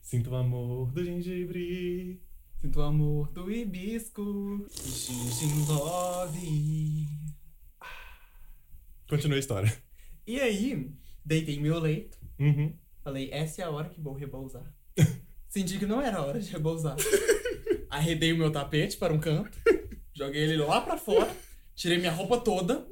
[0.00, 2.20] Sinto o amor do gengibre.
[2.60, 4.66] Sinto o amor do hibisco.
[4.70, 7.06] Gingin love.
[9.08, 9.72] Continua a história.
[10.26, 10.90] E aí,
[11.24, 12.18] deitei meu leito.
[12.38, 12.76] Uhum.
[13.02, 14.64] Falei, essa é a hora que vou repousar.
[15.48, 16.96] Senti que não era a hora de repousar.
[17.88, 19.56] Arredei o meu tapete para um canto.
[20.12, 21.34] Joguei ele lá pra fora.
[21.74, 22.84] Tirei minha roupa toda.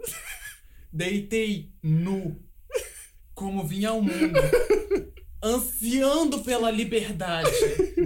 [0.92, 2.40] Deitei nu.
[3.34, 4.38] Como vinha ao mundo.
[5.42, 7.50] Ansiando pela liberdade.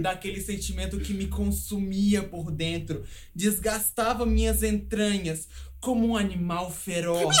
[0.01, 3.03] Daquele sentimento que me consumia por dentro.
[3.35, 5.47] Desgastava minhas entranhas.
[5.79, 7.37] Como um animal feroz.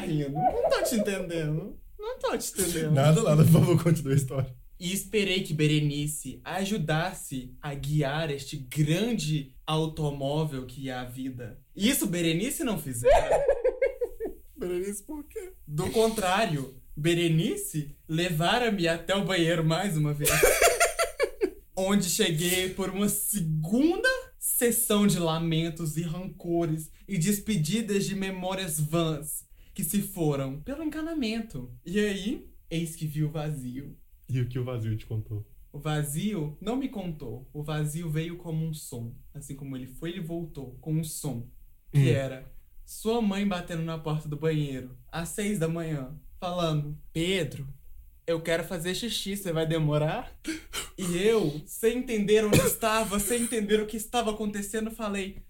[0.00, 0.32] Tá rindo.
[0.32, 1.78] Não tô te entendendo.
[1.98, 2.92] Não tô te entendendo.
[2.92, 4.56] Nada, nada, por favor, continue a história.
[4.78, 11.58] E esperei que Berenice ajudasse a guiar este grande automóvel que é a vida.
[11.74, 13.44] Isso Berenice não fizera.
[14.56, 15.52] Berenice, por quê?
[15.66, 20.30] Do contrário, Berenice levara-me até o banheiro mais uma vez.
[21.78, 24.08] onde cheguei por uma segunda
[24.38, 29.47] sessão de lamentos e rancores e despedidas de memórias vãs
[29.78, 31.70] que se foram pelo encanamento.
[31.86, 33.96] E aí, eis que vi o vazio.
[34.28, 35.46] E o que o vazio te contou?
[35.72, 37.48] O vazio não me contou.
[37.52, 39.14] O vazio veio como um som.
[39.32, 41.48] Assim como ele foi, ele voltou com um som.
[41.92, 42.12] Que Hum.
[42.12, 42.52] era
[42.84, 47.64] sua mãe batendo na porta do banheiro às seis da manhã, falando: Pedro,
[48.26, 50.36] eu quero fazer xixi, você vai demorar?
[50.98, 55.40] E eu, sem entender onde estava, sem entender o que estava acontecendo, falei: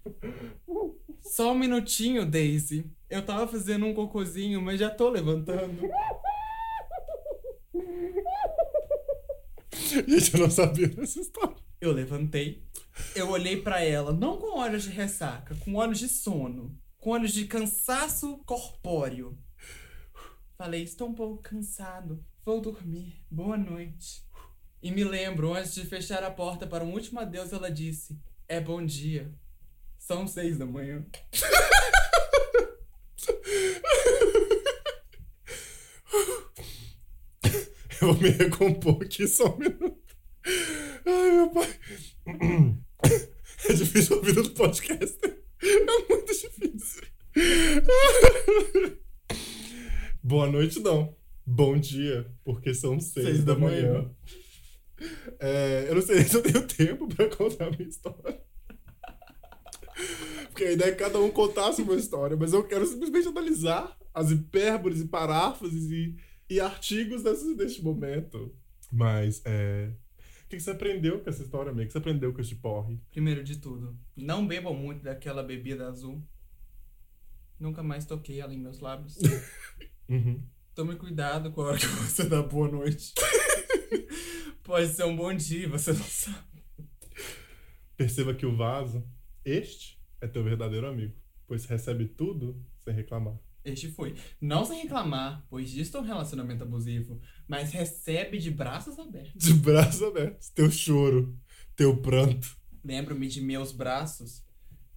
[1.19, 2.85] Só um minutinho, Daisy.
[3.09, 5.81] Eu tava fazendo um cocôzinho, mas já tô levantando.
[9.71, 11.55] Gente, eu não sabia dessa história.
[11.81, 12.63] Eu levantei,
[13.15, 17.31] eu olhei pra ela, não com olhos de ressaca, com olhos de sono, com olhos
[17.31, 19.39] de cansaço corpóreo.
[20.57, 24.25] Falei, estou um pouco cansado, vou dormir, boa noite.
[24.83, 28.17] E me lembro, antes de fechar a porta para um último adeus, ela disse:
[28.47, 29.33] É bom dia.
[29.97, 31.05] São seis da manhã.
[38.01, 40.15] Eu vou me recompor aqui só um minuto.
[41.05, 41.69] Ai, meu pai.
[43.69, 45.19] É difícil ouvir no podcast.
[45.61, 47.01] É muito difícil.
[50.23, 51.13] Boa noite, não.
[51.45, 53.91] Bom dia, porque são seis, Seis da, da manhã.
[53.91, 54.11] manhã.
[55.41, 58.41] É, eu não sei se eu tenho tempo pra contar a minha história.
[60.47, 63.97] Porque a ideia é que cada um contasse uma história, mas eu quero simplesmente analisar
[64.13, 66.15] as hipérboles e paráfrases e,
[66.49, 68.53] e artigos desse, deste momento.
[68.91, 69.93] Mas, é.
[70.45, 71.83] O que que você aprendeu com essa história, amigo?
[71.83, 72.99] O que você aprendeu com este porre?
[73.11, 76.23] Primeiro de tudo, não bebam muito daquela bebida azul.
[77.59, 79.17] Nunca mais toquei ela em meus lábios.
[80.09, 80.43] Uhum.
[80.73, 83.13] Tome cuidado com a hora que você dá boa noite.
[84.63, 86.63] Pode ser um bom dia, você não sabe.
[87.95, 89.07] Perceba que o vaso,
[89.45, 91.13] este, é teu verdadeiro amigo,
[91.45, 93.37] pois recebe tudo sem reclamar.
[93.69, 94.15] Este foi.
[94.41, 99.43] Não sem reclamar, pois isto é um relacionamento abusivo, mas recebe de braços abertos.
[99.43, 101.37] De braços abertos, teu choro,
[101.75, 102.57] teu pranto.
[102.83, 104.43] Lembro-me de meus braços,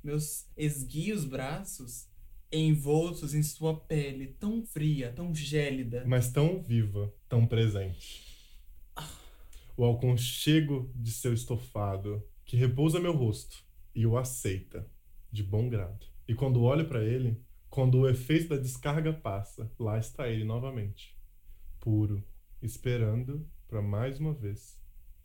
[0.03, 2.09] meus esguios braços,
[2.51, 6.05] envoltos em sua pele tão fria, tão gélida.
[6.07, 8.31] mas tão viva, tão presente.
[9.77, 14.87] O aconchego de seu estofado, que repousa meu rosto e o aceita,
[15.31, 16.07] de bom grado.
[16.29, 17.41] E quando olho para ele,
[17.73, 21.17] quando o efeito da descarga passa, lá está ele novamente,
[21.81, 22.23] puro,
[22.61, 24.79] esperando para mais uma vez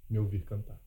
[0.09, 0.79] me ouvir cantar.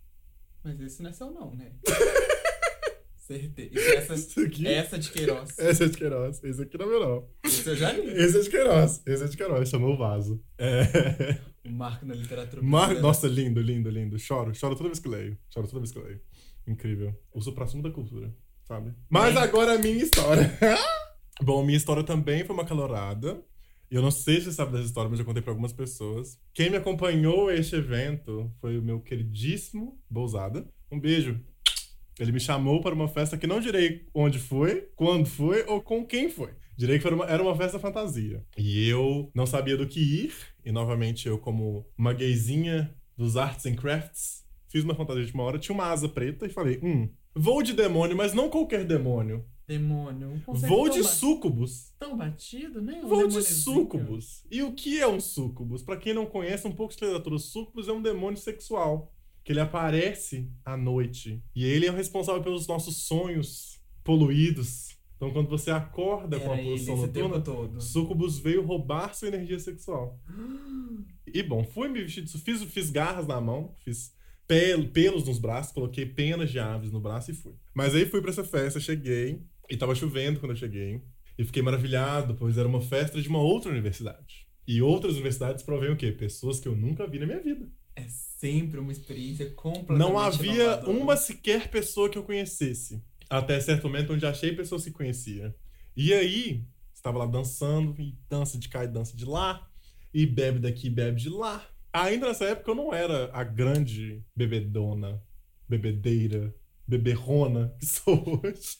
[0.64, 1.75] Mas esse não é seu não, né?
[3.14, 3.75] Certeza.
[3.75, 5.59] E Essa, essa de Queiroz.
[5.59, 7.29] esse é de Queiroz, esse aqui não é meu não.
[7.44, 8.11] Esse eu já li.
[8.11, 10.42] Esse é de Queiroz, esse é de Queiroz, chamou o vaso.
[10.57, 11.38] É...
[11.62, 12.62] O marco na literatura.
[12.62, 12.94] Mar...
[13.03, 14.18] Nossa, lindo, lindo, lindo.
[14.18, 15.38] Choro, choro toda vez que leio.
[15.51, 16.23] Choro toda vez que leio.
[16.66, 17.14] Incrível.
[17.35, 18.94] O supra-sumo da cultura, sabe?
[19.11, 19.42] Mas Bem.
[19.42, 20.51] agora a minha história.
[21.42, 23.42] Bom, minha história também foi uma calorada.
[23.90, 26.38] Eu não sei se você sabe dessa história, mas eu contei pra algumas pessoas.
[26.55, 30.68] Quem me acompanhou a este evento foi o meu queridíssimo Bousada.
[30.90, 31.40] Um beijo.
[32.18, 36.05] Ele me chamou para uma festa que não direi onde foi, quando foi ou com
[36.07, 36.50] quem foi.
[36.76, 38.44] Direi que uma- era uma festa fantasia.
[38.57, 40.33] E eu não sabia do que ir.
[40.64, 45.42] E novamente eu, como uma gayzinha dos arts and crafts, fiz uma fantasia de uma
[45.44, 49.44] hora, tinha uma asa preta e falei: hum, vou de demônio, mas não qualquer demônio.
[49.78, 50.42] Demônio.
[50.44, 51.92] Tão de sucubus.
[51.98, 52.94] Tão batido, né?
[53.04, 53.56] Um Vou de demôniozinho.
[53.76, 54.44] sucubus.
[54.50, 55.83] E o que é um sucubus?
[55.83, 59.12] Pra quem não conhece um pouco de literatura, sucubus é um demônio sexual.
[59.44, 61.42] Que ele aparece à noite.
[61.54, 64.98] E ele é o responsável pelos nossos sonhos poluídos.
[65.16, 67.80] Então, quando você acorda com a Era posição esse tempo noturna, todo.
[67.80, 70.18] sucubus veio roubar sua energia sexual.
[71.33, 74.12] E bom, fui me vestir disso, fiz, fiz garras na mão, fiz
[74.48, 77.54] pel- pelos nos braços, coloquei penas de aves no braço e fui.
[77.72, 81.00] Mas aí fui pra essa festa, cheguei, e tava chovendo quando eu cheguei,
[81.38, 84.46] e fiquei maravilhado, pois era uma festa de uma outra universidade.
[84.66, 86.12] E outras universidades provém o quê?
[86.12, 87.66] Pessoas que eu nunca vi na minha vida.
[87.96, 90.90] É sempre uma experiência completamente Não havia inovadora.
[90.90, 93.02] uma sequer pessoa que eu conhecesse.
[93.28, 95.54] Até certo momento onde achei pessoas que conhecia.
[95.96, 99.68] E aí, estava lá dançando, e dança de cá e dança de lá,
[100.12, 101.64] e bebe daqui e bebe de lá.
[101.92, 105.20] Ainda nessa época eu não era a grande bebedona,
[105.68, 106.54] bebedeira,
[106.90, 108.79] beberrona que sou hoje.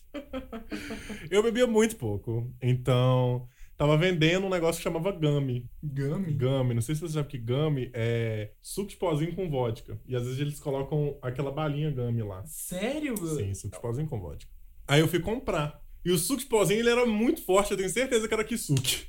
[1.31, 2.53] eu bebia muito pouco.
[2.61, 3.46] Então,
[3.77, 5.70] tava vendendo um negócio que chamava Gummy.
[5.83, 6.33] Gummy?
[6.33, 9.99] Gummy, não sei se você sabe que Gummy é suco de pozinho com vodka.
[10.07, 12.44] E às vezes eles colocam aquela balinha Gummy lá.
[12.44, 13.16] Sério?
[13.16, 14.51] Sim, suco de pozinho com vodka.
[14.88, 15.81] Aí eu fui comprar.
[16.05, 19.07] E o suco de pozinho ele era muito forte, eu tenho certeza que era kisuke.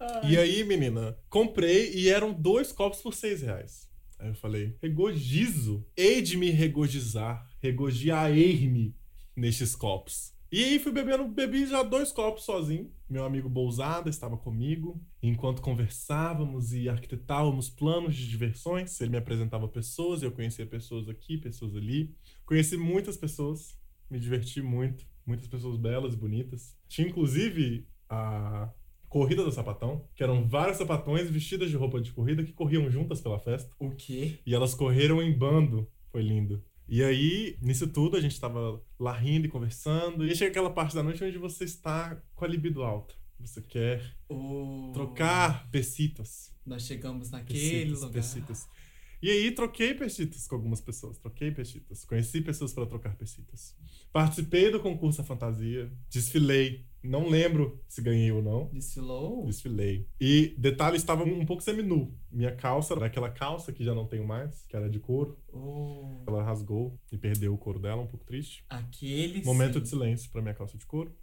[0.00, 0.32] Ai.
[0.32, 3.86] E aí, menina, comprei e eram dois copos por seis reais.
[4.18, 8.94] Aí eu falei, regozizo, hei de me regozizar, regoziarei-me
[9.34, 10.34] nestes copos.
[10.50, 12.90] E aí fui bebendo, bebi já dois copos sozinho.
[13.10, 15.00] Meu amigo Bousada estava comigo.
[15.20, 21.36] Enquanto conversávamos e arquitetávamos planos de diversões, ele me apresentava pessoas, eu conhecia pessoas aqui,
[21.36, 22.14] pessoas ali.
[22.44, 23.76] Conheci muitas pessoas,
[24.08, 25.04] me diverti muito.
[25.26, 26.76] Muitas pessoas belas e bonitas.
[26.88, 28.72] Tinha inclusive a
[29.08, 33.20] Corrida do Sapatão, que eram vários sapatões vestidas de roupa de corrida que corriam juntas
[33.20, 33.68] pela festa.
[33.80, 34.38] O quê?
[34.46, 35.90] E elas correram em bando.
[36.12, 36.62] Foi lindo.
[36.88, 40.24] E aí, nisso tudo, a gente tava lá rindo e conversando.
[40.24, 43.14] E aí chega aquela parte da noite onde você está com a libido alta.
[43.40, 44.92] Você quer O...
[44.94, 46.52] trocar besitos.
[46.64, 48.86] Nós chegamos naquele Besitos, lugar.
[49.22, 52.04] E aí troquei pestitas com algumas pessoas, troquei pestitas.
[52.04, 53.74] Conheci pessoas para trocar pestitas.
[54.12, 56.86] Participei do concurso da fantasia, desfilei.
[57.08, 58.68] Não lembro se ganhei ou não.
[58.72, 59.46] Desfilou?
[59.46, 60.06] Desfilei.
[60.20, 62.14] E detalhe, estava um pouco seminu.
[62.30, 65.38] Minha calça era aquela calça que já não tenho mais, que era de couro.
[65.52, 68.64] Oh, Ela rasgou e perdeu o couro dela, um pouco triste.
[68.68, 69.80] aquele Momento sim.
[69.80, 71.14] de silêncio pra minha calça de couro.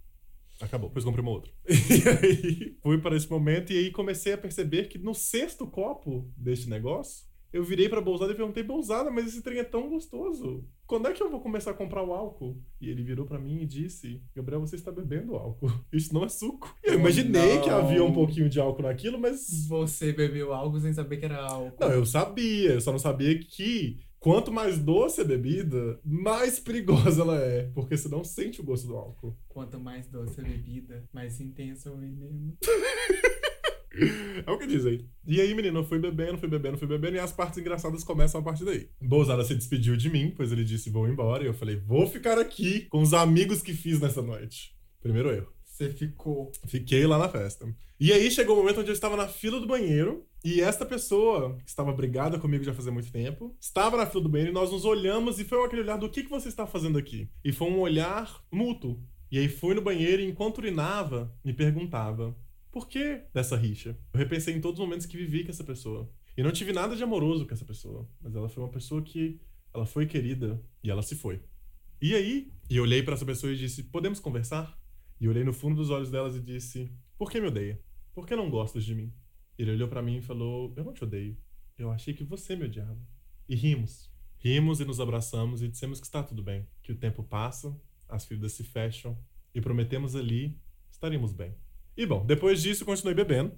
[0.62, 0.90] Acabou.
[0.90, 1.52] Depois comprei uma outra.
[1.68, 6.32] E aí fui para esse momento e aí comecei a perceber que no sexto copo
[6.38, 10.66] deste negócio, eu virei pra Bolsada e perguntei, Bolsada, mas esse trem é tão gostoso.
[10.86, 12.62] Quando é que eu vou começar a comprar o álcool?
[12.80, 15.72] E ele virou pra mim e disse, Gabriel, você está bebendo álcool.
[15.92, 16.76] Isso não é suco.
[16.84, 17.78] Eu imaginei que não.
[17.78, 19.68] havia um pouquinho de álcool naquilo, mas...
[19.68, 21.78] Você bebeu algo sem saber que era álcool.
[21.80, 22.74] Não, eu sabia.
[22.74, 24.00] Eu só não sabia que...
[24.20, 27.70] Quanto mais doce a bebida, mais perigosa ela é.
[27.74, 29.36] Porque você não sente o gosto do álcool.
[29.50, 32.58] Quanto mais doce a bebida, mais intenso é o veneno.
[34.46, 35.08] É o que dizem.
[35.26, 38.42] E aí, menino, eu fui bebendo, fui bebendo, fui bebendo, e as partes engraçadas começam
[38.42, 38.90] a partir daí.
[39.02, 41.44] Bolsada se despediu de mim, pois ele disse: vou embora.
[41.44, 44.76] E eu falei: vou ficar aqui com os amigos que fiz nessa noite.
[45.02, 45.48] Primeiro erro.
[45.64, 46.52] Você ficou.
[46.68, 47.68] Fiquei lá na festa.
[48.00, 50.26] E aí chegou o momento onde eu estava na fila do banheiro.
[50.44, 54.30] E esta pessoa, que estava brigada comigo já fazia muito tempo, estava na fila do
[54.30, 56.98] banheiro e nós nos olhamos e foi aquele olhar do que, que você está fazendo
[56.98, 57.30] aqui?
[57.46, 59.02] E foi um olhar mútuo.
[59.32, 62.36] E aí fui no banheiro e enquanto urinava, me perguntava,
[62.74, 63.98] por que dessa rixa?
[64.14, 66.12] Eu repensei em todos os momentos que vivi com essa pessoa.
[66.36, 68.10] E não tive nada de amoroso com essa pessoa.
[68.20, 69.40] Mas ela foi uma pessoa que,
[69.74, 71.42] ela foi querida e ela se foi.
[72.02, 74.78] E aí, e olhei para essa pessoa e disse, podemos conversar?
[75.22, 77.80] E olhei no fundo dos olhos delas e disse, por que me odeia?
[78.14, 79.14] Por que não gostas de mim?
[79.58, 81.38] Ele olhou pra mim e falou: Eu não te odeio.
[81.78, 83.00] Eu achei que você me odiava.
[83.48, 84.12] E rimos.
[84.38, 86.68] Rimos e nos abraçamos e dissemos que está tudo bem.
[86.82, 87.76] Que o tempo passa,
[88.10, 89.18] as feridas se fecham
[89.54, 90.60] e prometemos ali
[90.92, 91.56] estaríamos bem.
[91.96, 93.58] E bom, depois disso continuei bebendo.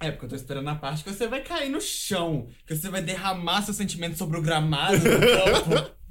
[0.00, 2.48] É, porque eu tô esperando a parte que você vai cair no chão.
[2.66, 5.92] Que você vai derramar seus sentimentos sobre o gramado do campo.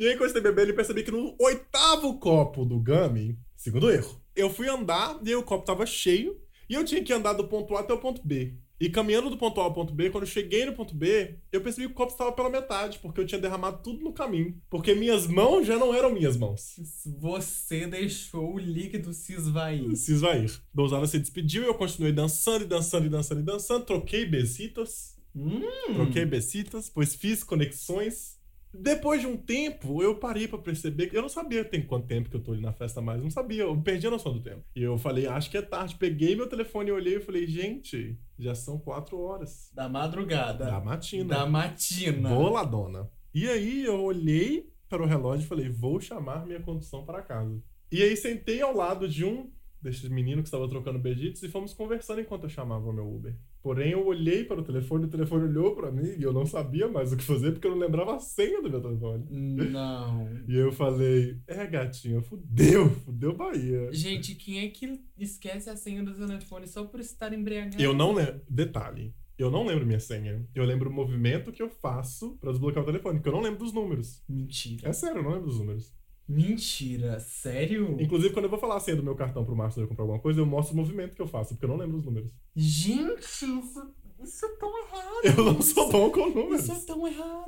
[0.00, 4.50] E aí, continuei bebendo e percebi que no oitavo copo do Gummy, segundo erro, eu
[4.50, 6.36] fui andar e aí o copo tava cheio
[6.68, 8.58] e eu tinha que andar do ponto A até o ponto B.
[8.78, 11.62] E caminhando do ponto A ao ponto B, quando eu cheguei no ponto B, eu
[11.62, 14.60] percebi que o copo estava pela metade, porque eu tinha derramado tudo no caminho.
[14.68, 16.76] Porque minhas mãos já não eram minhas mãos.
[17.18, 19.96] Você deixou o líquido se esvair.
[19.96, 20.60] Se esvair.
[20.74, 23.84] Dousada se despediu e eu continuei dançando e dançando e dançando e dançando.
[23.86, 25.16] Troquei besitas.
[25.34, 25.60] Hum.
[25.94, 28.35] Troquei besitas, pois fiz conexões.
[28.80, 32.28] Depois de um tempo, eu parei pra perceber que eu não sabia tem quanto tempo
[32.28, 34.62] que eu tô ali na festa mais, não sabia, eu perdi a noção do tempo.
[34.74, 35.96] E eu falei, acho que é tarde.
[35.96, 39.70] Peguei meu telefone e olhei e falei, gente, já são quatro horas.
[39.74, 40.66] Da madrugada.
[40.66, 41.34] Da matina.
[41.34, 42.28] Da matina.
[42.28, 43.10] Boladona.
[43.34, 47.62] E aí eu olhei para o relógio e falei, vou chamar minha condução para casa.
[47.90, 51.72] E aí sentei ao lado de um desses meninos que estava trocando beijitos e fomos
[51.72, 53.36] conversando enquanto eu chamava o meu Uber.
[53.66, 56.86] Porém, eu olhei para o telefone, o telefone olhou para mim e eu não sabia
[56.86, 59.26] mais o que fazer porque eu não lembrava a senha do meu telefone.
[59.28, 60.30] Não.
[60.46, 63.92] E eu falei, é gatinho, fudeu, fudeu Bahia.
[63.92, 67.82] Gente, quem é que esquece a senha do seu telefone só por estar embriagado?
[67.82, 68.40] Eu não lembro.
[68.48, 69.12] Detalhe.
[69.36, 70.46] Eu não lembro minha senha.
[70.54, 73.58] Eu lembro o movimento que eu faço para desbloquear o telefone, porque eu não lembro
[73.58, 74.22] dos números.
[74.28, 74.88] Mentira.
[74.88, 75.92] É sério, eu não lembro dos números.
[76.28, 77.20] Mentira.
[77.20, 77.96] Sério?
[78.00, 80.18] Inclusive, quando eu vou falar a senha do meu cartão pro Márcio eu comprar alguma
[80.20, 82.32] coisa, eu mostro o movimento que eu faço, porque eu não lembro os números.
[82.54, 85.20] Gente, isso, isso é tão errado.
[85.38, 86.62] Eu não sou bom com números.
[86.64, 87.46] Isso é tão errado.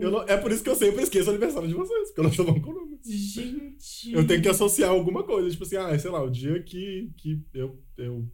[0.00, 2.32] Não- é por isso que eu sempre esqueço o aniversário de vocês, porque eu não
[2.32, 3.00] sou bom com números.
[3.04, 4.12] Gente.
[4.12, 7.42] Eu tenho que associar alguma coisa, tipo assim, ah, sei lá, o dia que, que
[7.54, 8.26] eu, eu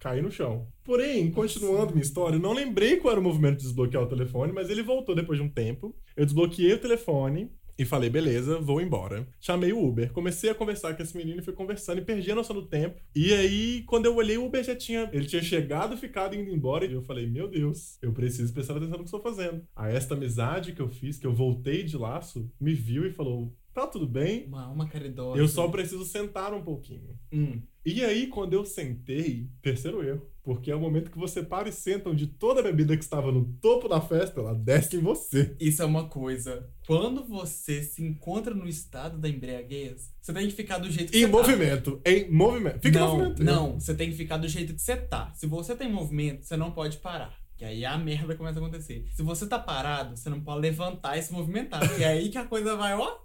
[0.00, 0.66] caí no chão.
[0.82, 4.52] Porém, continuando minha história, eu não lembrei qual era o movimento de desbloquear o telefone,
[4.52, 5.94] mas ele voltou depois de um tempo.
[6.16, 7.50] Eu desbloqueei o telefone.
[7.78, 9.26] E falei, beleza, vou embora.
[9.40, 10.12] Chamei o Uber.
[10.12, 13.00] Comecei a conversar com esse menino fui conversando e perdi a noção do tempo.
[13.14, 15.08] E aí, quando eu olhei, o Uber já tinha.
[15.12, 16.86] Ele tinha chegado, ficado indo embora.
[16.86, 19.62] E eu falei, meu Deus, eu preciso prestar atenção no que estou fazendo.
[19.74, 23.52] Aí, esta amizade que eu fiz, que eu voltei de laço, me viu e falou:
[23.74, 24.46] tá tudo bem?
[24.46, 25.38] Uma alma caridosa.
[25.38, 27.18] Eu só preciso sentar um pouquinho.
[27.32, 27.60] Hum.
[27.84, 30.26] E aí, quando eu sentei, terceiro erro.
[30.42, 33.32] Porque é o momento que você para e senta onde toda a bebida que estava
[33.32, 35.56] no topo da festa, ela desce em você.
[35.58, 36.68] Isso é uma coisa.
[36.86, 41.18] Quando você se encontra no estado da embriaguez, você tem que ficar do jeito que
[41.18, 41.38] Em você tá.
[41.38, 42.00] movimento.
[42.04, 42.80] Em movimento.
[42.80, 43.42] Fica não, em movimento.
[43.42, 45.32] Não, você tem que ficar do jeito que você tá.
[45.34, 47.43] Se você tem movimento, você não pode parar.
[47.56, 49.06] Que aí a merda começa a acontecer.
[49.14, 51.80] Se você tá parado, você não pode levantar e se movimentar.
[51.96, 53.18] Que é aí que a coisa vai, ó.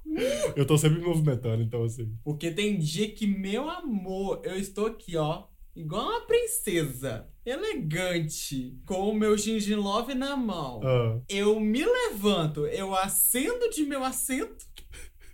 [0.55, 2.15] Eu tô sempre me movimentando, então assim.
[2.23, 5.45] Porque tem dia que, meu amor, eu estou aqui, ó.
[5.75, 7.27] Igual uma princesa.
[7.45, 8.77] Elegante.
[8.85, 10.81] Com o meu gingin love na mão.
[10.83, 14.67] ah, Eu me levanto, eu acendo de meu assento.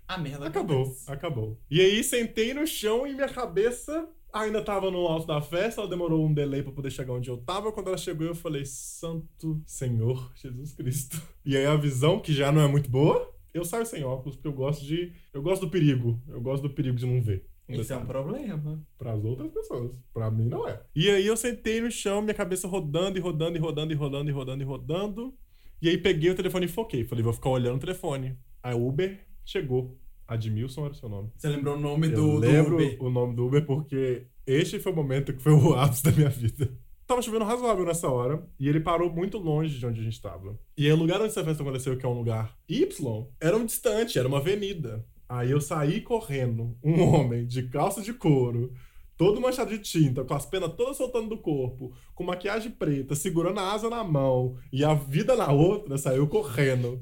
[0.07, 1.11] A merda acabou, acontece.
[1.11, 1.59] acabou.
[1.69, 4.07] E aí sentei no chão e minha cabeça
[4.43, 7.37] ainda tava no alto da festa, ela demorou um delay pra poder chegar onde eu
[7.37, 7.71] tava.
[7.71, 11.21] Quando ela chegou, eu falei, Santo Senhor Jesus Cristo.
[11.45, 14.47] E aí a visão, que já não é muito boa, eu saio sem óculos, porque
[14.47, 15.13] eu gosto de.
[15.33, 16.21] Eu gosto do perigo.
[16.27, 17.47] Eu gosto do perigo de não ver.
[17.67, 18.85] Isso é um problema.
[18.97, 19.91] Para as outras pessoas.
[20.13, 20.81] Para mim não é.
[20.95, 24.29] E aí eu sentei no chão, minha cabeça rodando e rodando e rodando e rodando
[24.29, 25.37] e rodando e rodando.
[25.81, 27.03] E aí peguei o telefone e foquei.
[27.03, 28.37] Falei, vou ficar olhando o telefone.
[28.61, 29.97] A Uber chegou.
[30.27, 31.29] Admilson era o seu nome.
[31.37, 32.97] Você lembrou o nome Eu do, do lembro Uber?
[32.99, 36.29] o nome do Uber porque este foi o momento que foi o ápice da minha
[36.29, 36.71] vida.
[37.07, 40.59] Tava chovendo razoável nessa hora e ele parou muito longe de onde a gente tava.
[40.75, 43.65] E aí o lugar onde essa festa aconteceu, que é um lugar Y, era um
[43.65, 45.05] distante, era uma avenida.
[45.29, 48.73] Aí eu saí correndo, um homem de calça de couro,
[49.17, 53.59] todo manchado de tinta, com as penas todas soltando do corpo, com maquiagem preta, segurando
[53.59, 57.01] a asa na mão e a vida na outra, saiu correndo.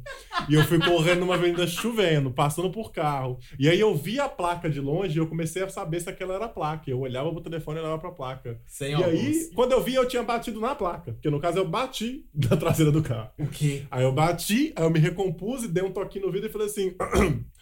[0.49, 3.39] E eu fui correndo numa avenida chovendo, passando por carro.
[3.57, 6.35] E aí eu vi a placa de longe e eu comecei a saber se aquela
[6.35, 6.89] era a placa.
[6.89, 8.59] Eu olhava pro telefone e olhava pra placa.
[8.65, 11.13] Sem E aí, quando eu vi, eu tinha batido na placa.
[11.13, 13.29] Porque no caso eu bati na traseira do carro.
[13.39, 13.83] O quê?
[13.89, 16.67] Aí eu bati, aí eu me recompus e dei um toquinho no vidro e falei
[16.67, 16.95] assim.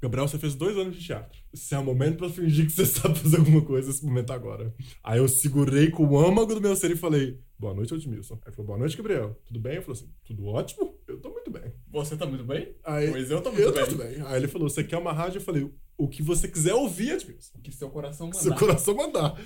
[0.00, 1.38] Gabriel, você fez dois anos de teatro.
[1.52, 4.72] Esse é o momento pra fingir que você sabe fazer alguma coisa nesse momento agora.
[5.02, 8.34] Aí eu segurei com o âmago do meu ser e falei: Boa noite, Edmilson.
[8.34, 9.36] Aí ele falou: Boa noite, Gabriel.
[9.46, 9.76] Tudo bem?
[9.76, 10.94] Eu falei assim: Tudo ótimo?
[11.08, 11.72] Eu tô muito bem.
[11.90, 12.74] Você tá muito bem?
[12.84, 13.84] Aí, Pois eu tô muito eu bem.
[13.84, 14.26] tô muito bem.
[14.26, 15.38] Aí ele falou: Você quer uma rádio?
[15.38, 17.58] Eu falei: O que você quiser ouvir, Edmilson.
[17.58, 18.58] O que seu coração Seu mandar.
[18.60, 19.40] coração mandar.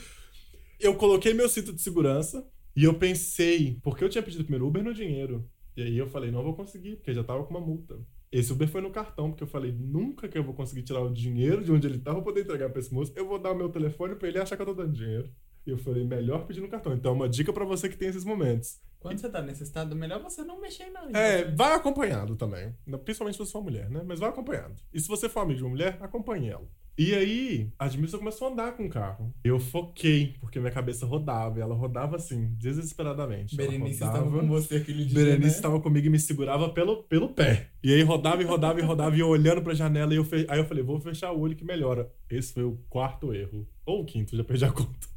[0.78, 2.46] Eu coloquei meu cinto de segurança
[2.76, 5.48] e eu pensei, porque eu tinha pedido primeiro Uber no dinheiro.
[5.76, 7.98] E aí eu falei, não vou conseguir, porque já tava com uma multa.
[8.32, 11.12] Esse Uber foi no cartão, porque eu falei, nunca que eu vou conseguir tirar o
[11.12, 13.12] dinheiro de onde ele tava pra poder entregar pra esse moço.
[13.14, 15.30] Eu vou dar o meu telefone pra ele achar que eu tô dando dinheiro.
[15.66, 16.94] E eu falei, melhor pedir no cartão.
[16.94, 18.80] Então, uma dica pra você que tem esses momentos.
[18.98, 21.16] Quando você tá nesse estado, melhor você não mexer em nada.
[21.16, 22.74] É, vai acompanhado também.
[23.04, 24.02] Principalmente se você for mulher, né?
[24.04, 24.76] Mas vai acompanhado.
[24.92, 26.66] E se você for amigo de uma mulher, acompanhe ela.
[26.96, 29.32] E aí, a Admilson começou a andar com o carro.
[29.42, 31.58] Eu foquei, porque minha cabeça rodava.
[31.58, 33.56] E ela rodava assim, desesperadamente.
[33.56, 35.56] Berenice estava com você aquele dia, Berenice né?
[35.56, 37.68] estava comigo e me segurava pelo, pelo pé.
[37.82, 40.12] E aí rodava e rodava e rodava e eu olhando pra janela.
[40.12, 40.46] E eu fe...
[40.48, 42.12] aí eu falei, vou fechar o olho que melhora.
[42.30, 43.66] Esse foi o quarto erro.
[43.86, 45.11] Ou o quinto, já perdi a conta.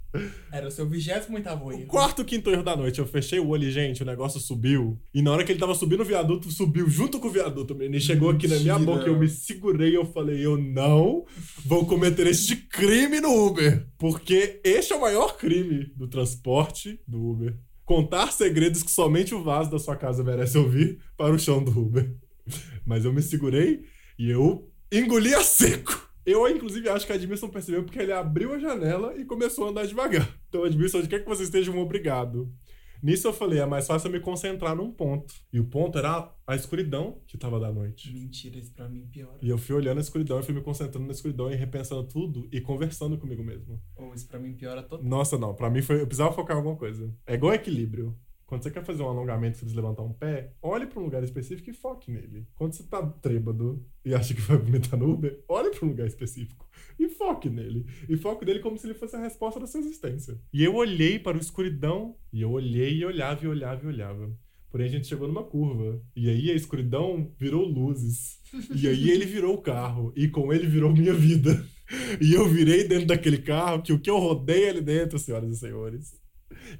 [0.51, 1.85] Era o seu 28 O erro.
[1.87, 2.99] quarto, quinto erro da noite.
[2.99, 4.99] Eu fechei o olho e, gente, o negócio subiu.
[5.13, 7.95] E na hora que ele tava subindo o viaduto, subiu junto com o viaduto, menino.
[7.95, 9.05] E chegou aqui na minha boca.
[9.05, 11.25] Eu me segurei e eu falei, eu não
[11.65, 13.87] vou cometer este crime no Uber.
[13.97, 17.57] Porque este é o maior crime do transporte do Uber.
[17.83, 21.71] Contar segredos que somente o vaso da sua casa merece ouvir para o chão do
[21.71, 22.15] Uber.
[22.85, 23.81] Mas eu me segurei
[24.17, 26.09] e eu engoli a seco.
[26.25, 29.69] Eu, inclusive, acho que a Admilson percebeu porque ele abriu a janela e começou a
[29.69, 30.27] andar devagar.
[30.55, 32.49] Então, Admilson, onde quer que você esteja, um obrigado.
[33.03, 35.33] Nisso eu falei, é mais fácil eu me concentrar num ponto.
[35.51, 38.11] E o ponto era a escuridão que tava da noite.
[38.13, 39.37] Mentira, isso pra mim piora.
[39.41, 42.47] E eu fui olhando a escuridão e fui me concentrando na escuridão e repensando tudo
[42.51, 43.81] e conversando comigo mesmo.
[43.95, 45.05] Ou isso pra mim piora total.
[45.05, 46.01] Nossa, não, pra mim foi.
[46.01, 47.13] Eu precisava focar em alguma coisa.
[47.27, 48.17] É igual equilíbrio.
[48.45, 51.23] Quando você quer fazer um alongamento, você precisa levantar um pé, olhe pra um lugar
[51.23, 52.47] específico e foque nele.
[52.55, 56.05] Quando você tá trêbado e acha que vai vomitar no Uber, olhe pra um lugar
[56.05, 56.69] específico
[56.99, 57.85] e foque nele.
[58.07, 60.39] E foque nele como se ele fosse a resposta da sua existência.
[60.53, 64.31] E eu olhei para o escuridão, e eu olhei e olhava e olhava e olhava.
[64.69, 66.01] Porém, a gente chegou numa curva.
[66.15, 68.41] E aí a escuridão virou luzes.
[68.75, 70.11] E aí ele virou o carro.
[70.15, 71.65] E com ele virou minha vida.
[72.19, 75.59] E eu virei dentro daquele carro que o que eu rodei ali dentro, senhoras e
[75.59, 76.13] senhores.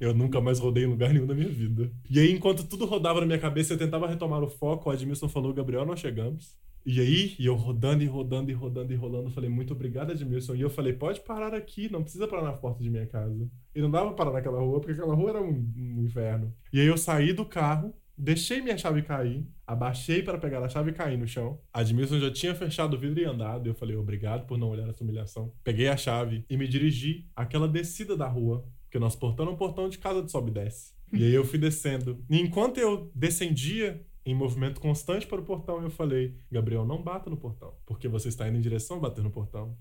[0.00, 1.90] Eu nunca mais rodei em lugar nenhum da minha vida.
[2.08, 4.88] E aí, enquanto tudo rodava na minha cabeça, eu tentava retomar o foco.
[4.88, 6.56] O Admilson falou: Gabriel, nós chegamos.
[6.88, 10.54] E aí, e eu rodando e rodando e rodando e rolando, falei, muito obrigado, Edmilson.
[10.54, 13.50] E eu falei, pode parar aqui, não precisa parar na porta de minha casa.
[13.74, 16.54] E não dava parar naquela rua, porque aquela rua era um, um inferno.
[16.72, 20.92] E aí eu saí do carro, deixei minha chave cair, abaixei para pegar a chave
[20.92, 21.58] e caí no chão.
[21.72, 23.66] Admilson já tinha fechado o vidro e andado.
[23.66, 25.52] Eu falei, obrigado por não olhar essa humilhação.
[25.64, 29.56] Peguei a chave e me dirigi àquela descida da rua, porque nosso portão é um
[29.56, 30.94] portão de casa de sobe e desce.
[31.12, 32.24] E aí eu fui descendo.
[32.30, 37.30] E enquanto eu descendia em movimento constante para o portão, eu falei: Gabriel, não bata
[37.30, 39.76] no portão, porque você está indo em direção a bater no portão.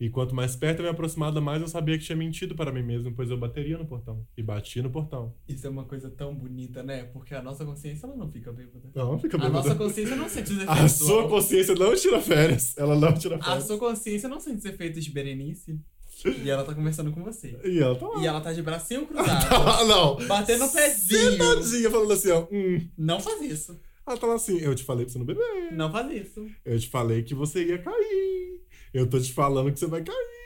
[0.00, 2.84] E quanto mais perto eu me aproximava, mais eu sabia que tinha mentido para mim
[2.84, 4.24] mesmo, pois eu bateria no portão.
[4.36, 5.34] E bati no portão.
[5.48, 7.02] Isso é uma coisa tão bonita, né?
[7.04, 8.88] Porque a nossa consciência ela não fica bêbada.
[8.94, 9.50] Não, fica A bem.
[9.50, 10.84] nossa consciência não sente os efeitos.
[10.84, 12.78] A sua consciência não tira férias.
[12.78, 13.64] Ela não tira A férias.
[13.64, 15.80] sua consciência não sente os efeitos de Berenice.
[16.26, 17.58] E ela tá conversando com você.
[17.64, 18.22] E ela tá lá.
[18.22, 19.46] E ela tá de bracinho cruzado.
[19.54, 20.16] Ah, não.
[20.26, 21.32] batendo o pezinho.
[21.32, 22.46] Sentadinha, falando assim, ó.
[22.50, 22.88] Hum.
[22.96, 23.78] Não faz isso.
[24.06, 25.72] Ela tá lá assim, eu te falei pra você não beber.
[25.72, 26.46] Não faz isso.
[26.64, 28.62] Eu te falei que você ia cair.
[28.92, 30.38] Eu tô te falando que você vai cair.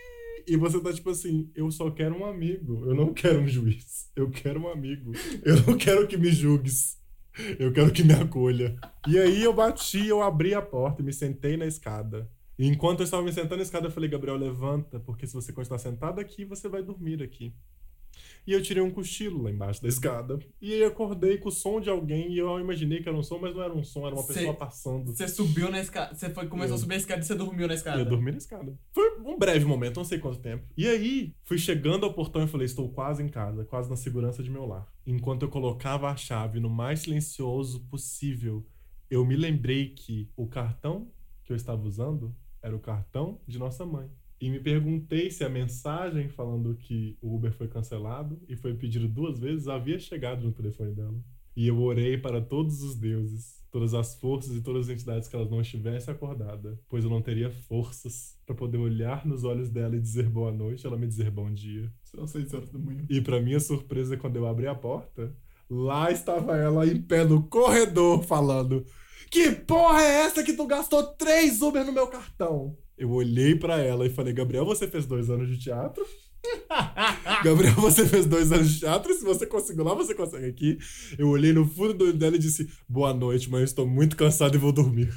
[0.47, 2.85] E você tá tipo assim, eu só quero um amigo.
[2.85, 4.11] Eu não quero um juiz.
[4.17, 5.13] Eu quero um amigo.
[5.45, 6.99] Eu não quero que me julgues.
[7.59, 8.77] Eu quero que me acolha.
[9.07, 12.29] E aí eu bati, eu abri a porta e me sentei na escada.
[12.59, 15.79] Enquanto eu estava me sentando na escada, eu falei, Gabriel, levanta, porque se você continuar
[15.79, 17.53] sentado aqui, você vai dormir aqui.
[18.47, 20.39] E eu tirei um cochilo lá embaixo da escada.
[20.61, 23.39] E aí acordei com o som de alguém e eu imaginei que era um som,
[23.39, 25.15] mas não era um som, era uma Cê- pessoa passando.
[25.15, 26.15] Você subiu na escada.
[26.15, 28.01] Você foi, começou Eu- a subir a escada e você dormiu na escada.
[28.01, 28.77] Eu dormi na escada.
[28.93, 30.65] Foi um breve momento, não sei quanto tempo.
[30.77, 34.43] E aí, fui chegando ao portão e falei: estou quase em casa, quase na segurança
[34.43, 34.87] de meu lar.
[35.07, 38.67] Enquanto eu colocava a chave no mais silencioso possível,
[39.09, 41.09] eu me lembrei que o cartão
[41.45, 44.09] que eu estava usando era o cartão de nossa mãe.
[44.41, 49.07] E me perguntei se a mensagem falando que o Uber foi cancelado e foi pedido
[49.07, 51.23] duas vezes havia chegado no telefone dela.
[51.55, 55.37] E eu orei para todos os deuses, todas as forças e todas as entidades que
[55.37, 59.95] ela não estivesse acordada, pois eu não teria forças para poder olhar nos olhos dela
[59.95, 61.93] e dizer boa noite, ela me dizer bom dia.
[62.03, 63.05] São seis horas da manhã.
[63.09, 65.33] E para minha surpresa, quando eu abri a porta,
[65.71, 68.85] lá estava ela em pé no corredor falando:
[69.31, 72.77] Que porra é essa que tu gastou três Uber no meu cartão?
[72.97, 76.05] Eu olhei para ela e falei: Gabriel, você fez dois anos de teatro?
[77.45, 79.15] Gabriel, você fez dois anos de teatro.
[79.15, 80.79] Se você conseguiu lá, você consegue aqui.
[81.19, 83.51] Eu olhei no fundo do olho dela e disse: Boa noite.
[83.51, 85.13] Eu estou muito cansado e vou dormir.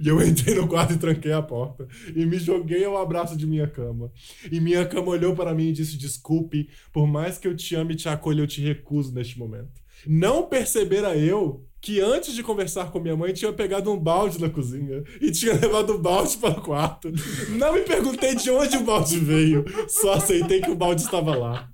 [0.00, 1.86] E eu entrei no quarto e tranquei a porta.
[2.14, 4.12] E me joguei ao abraço de minha cama.
[4.50, 7.94] E minha cama olhou para mim e disse: Desculpe, por mais que eu te ame
[7.94, 9.80] e te acolha, eu te recuso neste momento.
[10.06, 14.48] Não percebera eu que antes de conversar com minha mãe tinha pegado um balde na
[14.48, 17.12] cozinha e tinha levado o balde para o quarto.
[17.50, 21.68] Não me perguntei de onde o balde veio, só aceitei que o balde estava lá.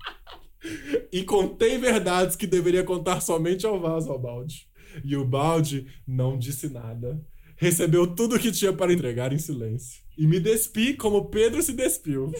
[1.13, 4.67] E contei verdades que deveria contar somente ao vaso ao balde.
[5.05, 7.23] E o balde não disse nada.
[7.55, 10.01] Recebeu tudo o que tinha para entregar em silêncio.
[10.17, 12.31] E me despi como Pedro se despiu.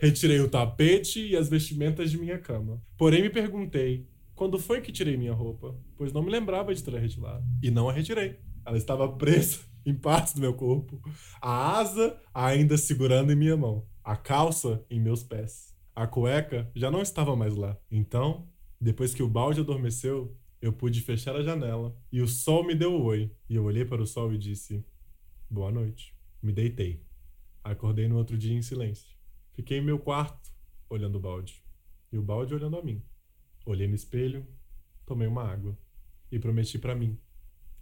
[0.00, 2.82] Retirei o tapete e as vestimentas de minha cama.
[2.98, 4.04] Porém, me perguntei:
[4.34, 5.76] quando foi que tirei minha roupa?
[5.96, 7.44] Pois não me lembrava de ter a retirado.
[7.62, 8.38] E não a retirei.
[8.64, 11.00] Ela estava presa em partes do meu corpo.
[11.40, 13.86] A asa ainda segurando em minha mão.
[14.02, 15.76] A calça em meus pés.
[15.94, 17.78] A cueca já não estava mais lá.
[17.90, 18.48] Então,
[18.80, 23.00] depois que o balde adormeceu, eu pude fechar a janela e o sol me deu
[23.02, 23.30] oi.
[23.48, 24.84] E eu olhei para o sol e disse:
[25.50, 26.16] Boa noite.
[26.42, 27.04] Me deitei.
[27.62, 29.16] Acordei no outro dia em silêncio.
[29.52, 30.50] Fiquei em meu quarto,
[30.88, 31.62] olhando o balde.
[32.10, 33.02] E o balde olhando a mim.
[33.64, 34.46] Olhei no espelho,
[35.06, 35.78] tomei uma água.
[36.30, 37.20] E prometi para mim.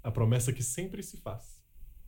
[0.03, 1.63] A promessa que sempre se faz.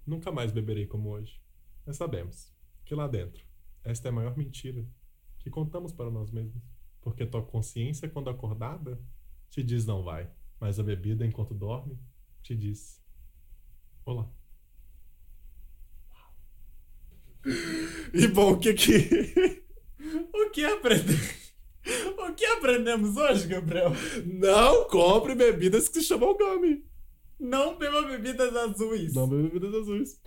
[0.06, 1.40] Nunca mais beberei como hoje.
[1.86, 2.52] Mas sabemos
[2.84, 3.44] que lá dentro,
[3.84, 4.86] esta é a maior mentira
[5.38, 6.62] que contamos para nós mesmos.
[7.00, 9.00] Porque tua consciência, quando acordada,
[9.50, 10.30] te diz não vai.
[10.60, 11.98] Mas a bebida, enquanto dorme,
[12.42, 13.02] te diz:
[14.04, 14.30] Olá.
[18.14, 19.62] E bom, o que que.
[20.34, 21.41] O que aprendemos?
[22.18, 23.92] O que aprendemos hoje, Gabriel?
[24.24, 26.84] Não compre bebidas que se chamam gummy.
[27.38, 29.14] Não beba bebidas azuis.
[29.14, 30.20] Não beba bebidas azuis.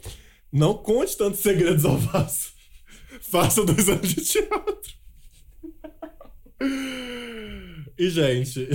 [0.52, 2.54] Não conte tantos segredos ao vaso.
[3.22, 4.96] Faça dois anos de teatro.
[7.98, 8.68] E, gente.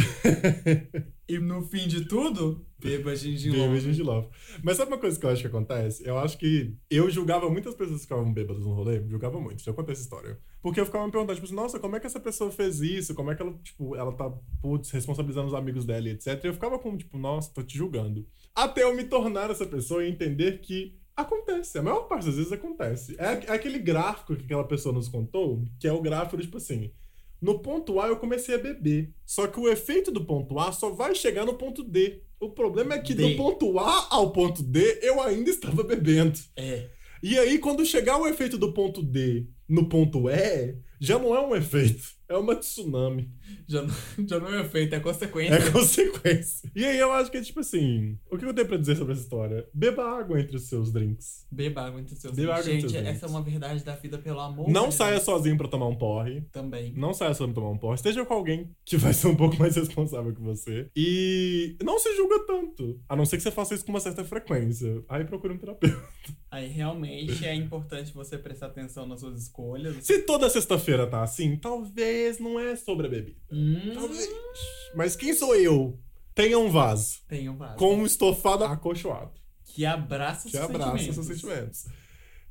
[1.31, 3.69] E no fim de tudo, beba gingilão.
[3.69, 4.29] Beba gingilova.
[4.65, 6.05] Mas sabe uma coisa que eu acho que acontece?
[6.05, 9.01] Eu acho que eu julgava muitas pessoas que ficavam bêbadas no rolê.
[9.09, 9.63] Julgava muito.
[9.63, 10.41] Já contei essa história.
[10.61, 13.15] Porque eu ficava me perguntando, tipo assim, nossa, como é que essa pessoa fez isso?
[13.15, 14.29] Como é que ela, tipo, ela tá,
[14.61, 16.43] putz, responsabilizando os amigos dela e etc.
[16.43, 18.27] E eu ficava com, tipo, nossa, tô te julgando.
[18.53, 21.79] Até eu me tornar essa pessoa e entender que acontece.
[21.79, 23.15] A maior parte das vezes acontece.
[23.21, 26.91] É, é aquele gráfico que aquela pessoa nos contou, que é o gráfico, tipo assim.
[27.41, 29.15] No ponto A eu comecei a beber.
[29.25, 32.23] Só que o efeito do ponto A só vai chegar no ponto D.
[32.39, 33.31] O problema é que D.
[33.31, 36.39] do ponto A ao ponto D eu ainda estava bebendo.
[36.57, 36.89] É.
[37.23, 41.41] E aí, quando chegar o efeito do ponto D no ponto E, já não é
[41.41, 43.29] um efeito, é uma tsunami.
[43.67, 43.95] Já não,
[44.27, 45.55] já não é efeito, é consequência.
[45.55, 46.71] É consequência.
[46.75, 49.13] E aí eu acho que é tipo assim: o que eu tenho pra dizer sobre
[49.13, 49.67] essa história?
[49.75, 51.47] Beba água entre os seus drinks.
[51.51, 53.23] Beba água entre seus Beba água entre Gente, essa dentes.
[53.23, 55.25] é uma verdade da vida, pelo amor Não de saia Deus.
[55.25, 56.43] sozinho pra tomar um porre.
[56.53, 56.93] Também.
[56.95, 57.97] Não saia sozinho pra tomar um porre.
[57.97, 60.89] Esteja com alguém que vai ser um pouco mais responsável que você.
[60.95, 63.01] E não se julga tanto.
[63.09, 65.03] A não ser que você faça isso com uma certa frequência.
[65.09, 66.01] Aí procure um terapeuta.
[66.51, 69.97] Aí realmente é importante você prestar atenção nas suas escolhas.
[70.05, 73.37] Se toda sexta-feira tá assim, talvez não é sobre a bebida.
[73.51, 74.29] Hum, Talvez.
[74.95, 75.99] Mas quem sou eu?
[76.35, 77.77] Tenha um vaso tem um vaso.
[77.77, 79.33] com um estofado acolchoado.
[79.65, 81.15] Que abraça os Que abraça sentimentos.
[81.15, 81.87] seus sentimentos.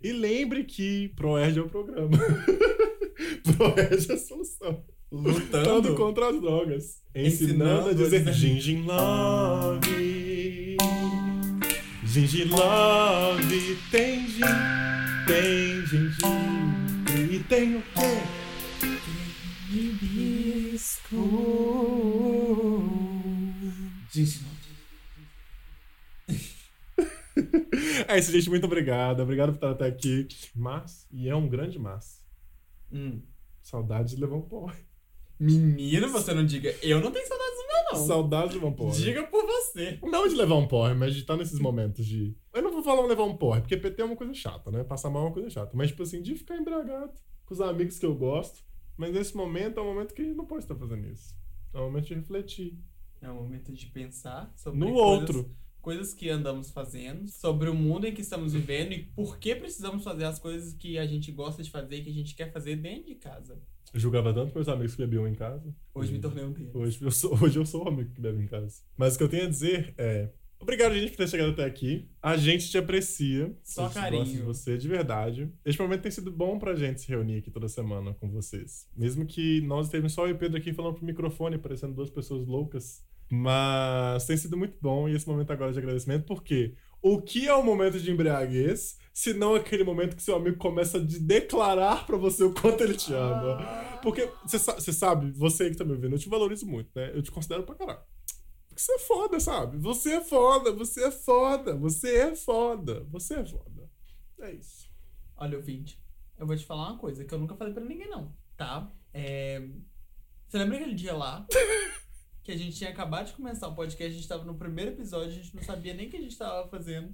[0.01, 2.17] E lembre que Proerd é o programa.
[3.57, 4.83] Proerd é a solução.
[5.11, 5.73] Lutando.
[5.73, 7.01] Lutando contra as drogas.
[7.15, 10.77] Ensinando, Ensinando a dizer Gingin Love.
[12.05, 13.77] Gingin Love.
[13.91, 14.41] Tem gin,
[15.25, 18.38] tem gengibre e tem o quê?
[24.11, 24.49] Gente, não.
[28.07, 28.49] É isso, gente.
[28.49, 29.21] Muito obrigado.
[29.21, 30.27] Obrigado por estar até aqui.
[30.55, 32.25] Mas, e é um grande mas.
[32.91, 33.21] Hum.
[33.61, 34.79] Saudades de levar um porre.
[35.39, 36.75] Menino, você não diga.
[36.81, 38.07] Eu não tenho saudades do meu, não.
[38.07, 38.97] Saudades de levar um porre.
[39.03, 39.99] Diga por você.
[40.01, 42.35] Não de levar um porre, mas de estar nesses momentos de.
[42.55, 44.83] Eu não vou falar levar um porre, porque PT é uma coisa chata, né?
[44.83, 45.71] Passar mal é uma coisa chata.
[45.75, 47.13] Mas, tipo assim, de ficar embriagado
[47.45, 48.67] com os amigos que eu gosto.
[48.99, 51.33] Mas nesse momento é um momento que não pode estar fazendo isso.
[51.73, 52.77] É um momento de refletir.
[53.21, 55.55] É o momento de pensar sobre No coisas, outro.
[55.81, 60.03] coisas que andamos fazendo, sobre o mundo em que estamos vivendo e por que precisamos
[60.03, 62.75] fazer as coisas que a gente gosta de fazer e que a gente quer fazer
[62.75, 63.57] dentro de casa.
[63.93, 65.73] Eu julgava tanto meus amigos que bebiam em casa.
[65.95, 66.75] Hoje me tornei um deles.
[66.75, 68.83] Hoje eu sou, hoje eu sou o amigo que bebe em casa.
[68.97, 70.29] Mas o que eu tenho a dizer é.
[70.61, 72.09] Obrigado, gente, por ter chegado até aqui.
[72.21, 73.55] A gente te aprecia.
[73.63, 74.21] Só A carinho.
[74.23, 75.49] gosta de você, de verdade.
[75.65, 78.87] Este momento tem sido bom pra gente se reunir aqui toda semana com vocês.
[78.95, 82.09] Mesmo que nós estejamos só eu e o Pedro aqui falando pro microfone, parecendo duas
[82.09, 83.03] pessoas loucas.
[83.31, 87.55] Mas tem sido muito bom e esse momento agora de agradecimento, porque o que é
[87.55, 92.05] um momento de embriaguez, se não aquele momento que seu amigo começa a de declarar
[92.05, 93.57] pra você o quanto ele te ama?
[94.01, 96.89] Porque você sa- você sabe, você aí que tá me ouvindo, eu te valorizo muito,
[96.95, 97.11] né?
[97.13, 97.99] Eu te considero pra caralho.
[98.79, 99.77] Porque você é foda, sabe?
[99.77, 103.91] Você é foda, você é foda, você é foda, você é foda.
[104.39, 104.89] É isso.
[105.35, 106.01] Olha, ouvinte,
[106.37, 108.89] eu vou te falar uma coisa que eu nunca falei pra ninguém, não, tá?
[109.13, 109.67] É...
[110.47, 111.45] Você lembra aquele dia lá
[112.41, 115.27] que a gente tinha acabado de começar o podcast, a gente tava no primeiro episódio,
[115.27, 117.13] a gente não sabia nem o que a gente tava fazendo.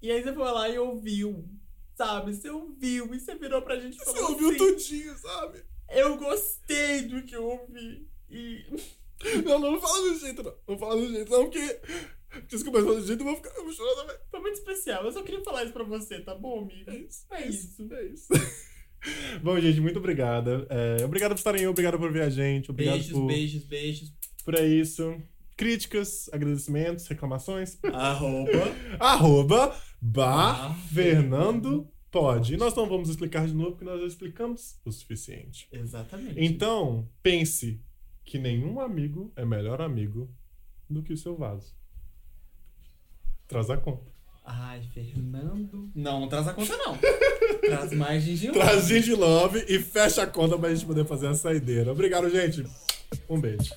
[0.00, 1.44] E aí você foi lá e ouviu,
[1.96, 2.32] sabe?
[2.32, 5.64] Você ouviu e você virou pra gente e Você ouviu assim, tudinho, sabe?
[5.88, 8.08] Eu gostei do que eu ouvi.
[8.28, 8.64] E
[9.44, 10.54] Não, não, não fala desse jeito, não.
[10.68, 11.80] Não fala desse jeito, não, porque.
[12.30, 14.16] porque Se começar desse jeito, eu vou ficar eu vou chorar também.
[14.30, 15.04] foi muito especial.
[15.04, 16.90] Eu só queria falar isso pra você, tá bom, amigo?
[16.90, 17.26] É isso.
[17.30, 17.88] É isso.
[17.92, 18.28] É isso.
[19.42, 20.66] Bom, gente, muito obrigada.
[20.68, 22.70] É, obrigado por estarem aí, obrigado por ver a gente.
[22.70, 24.12] Obrigado Beijos, por, beijos, beijos.
[24.44, 25.16] por é isso.
[25.56, 27.78] Críticas, agradecimentos, reclamações.
[27.82, 28.50] Arroba.
[29.00, 32.54] Arroba Bar Bar Fernando Pode.
[32.54, 35.68] E nós não vamos explicar de novo, porque nós já explicamos o suficiente.
[35.72, 36.34] Exatamente.
[36.36, 37.80] Então, pense
[38.30, 40.32] que nenhum amigo é melhor amigo
[40.88, 41.74] do que o seu vaso.
[43.48, 44.08] Traz a conta.
[44.44, 45.90] Ai, Fernando.
[45.96, 46.96] Não, não traz a conta, não.
[47.60, 51.34] traz mais de Traz Gigi Love e fecha a conta pra gente poder fazer a
[51.34, 51.90] saideira.
[51.90, 52.64] Obrigado, gente.
[53.28, 53.74] Um beijo.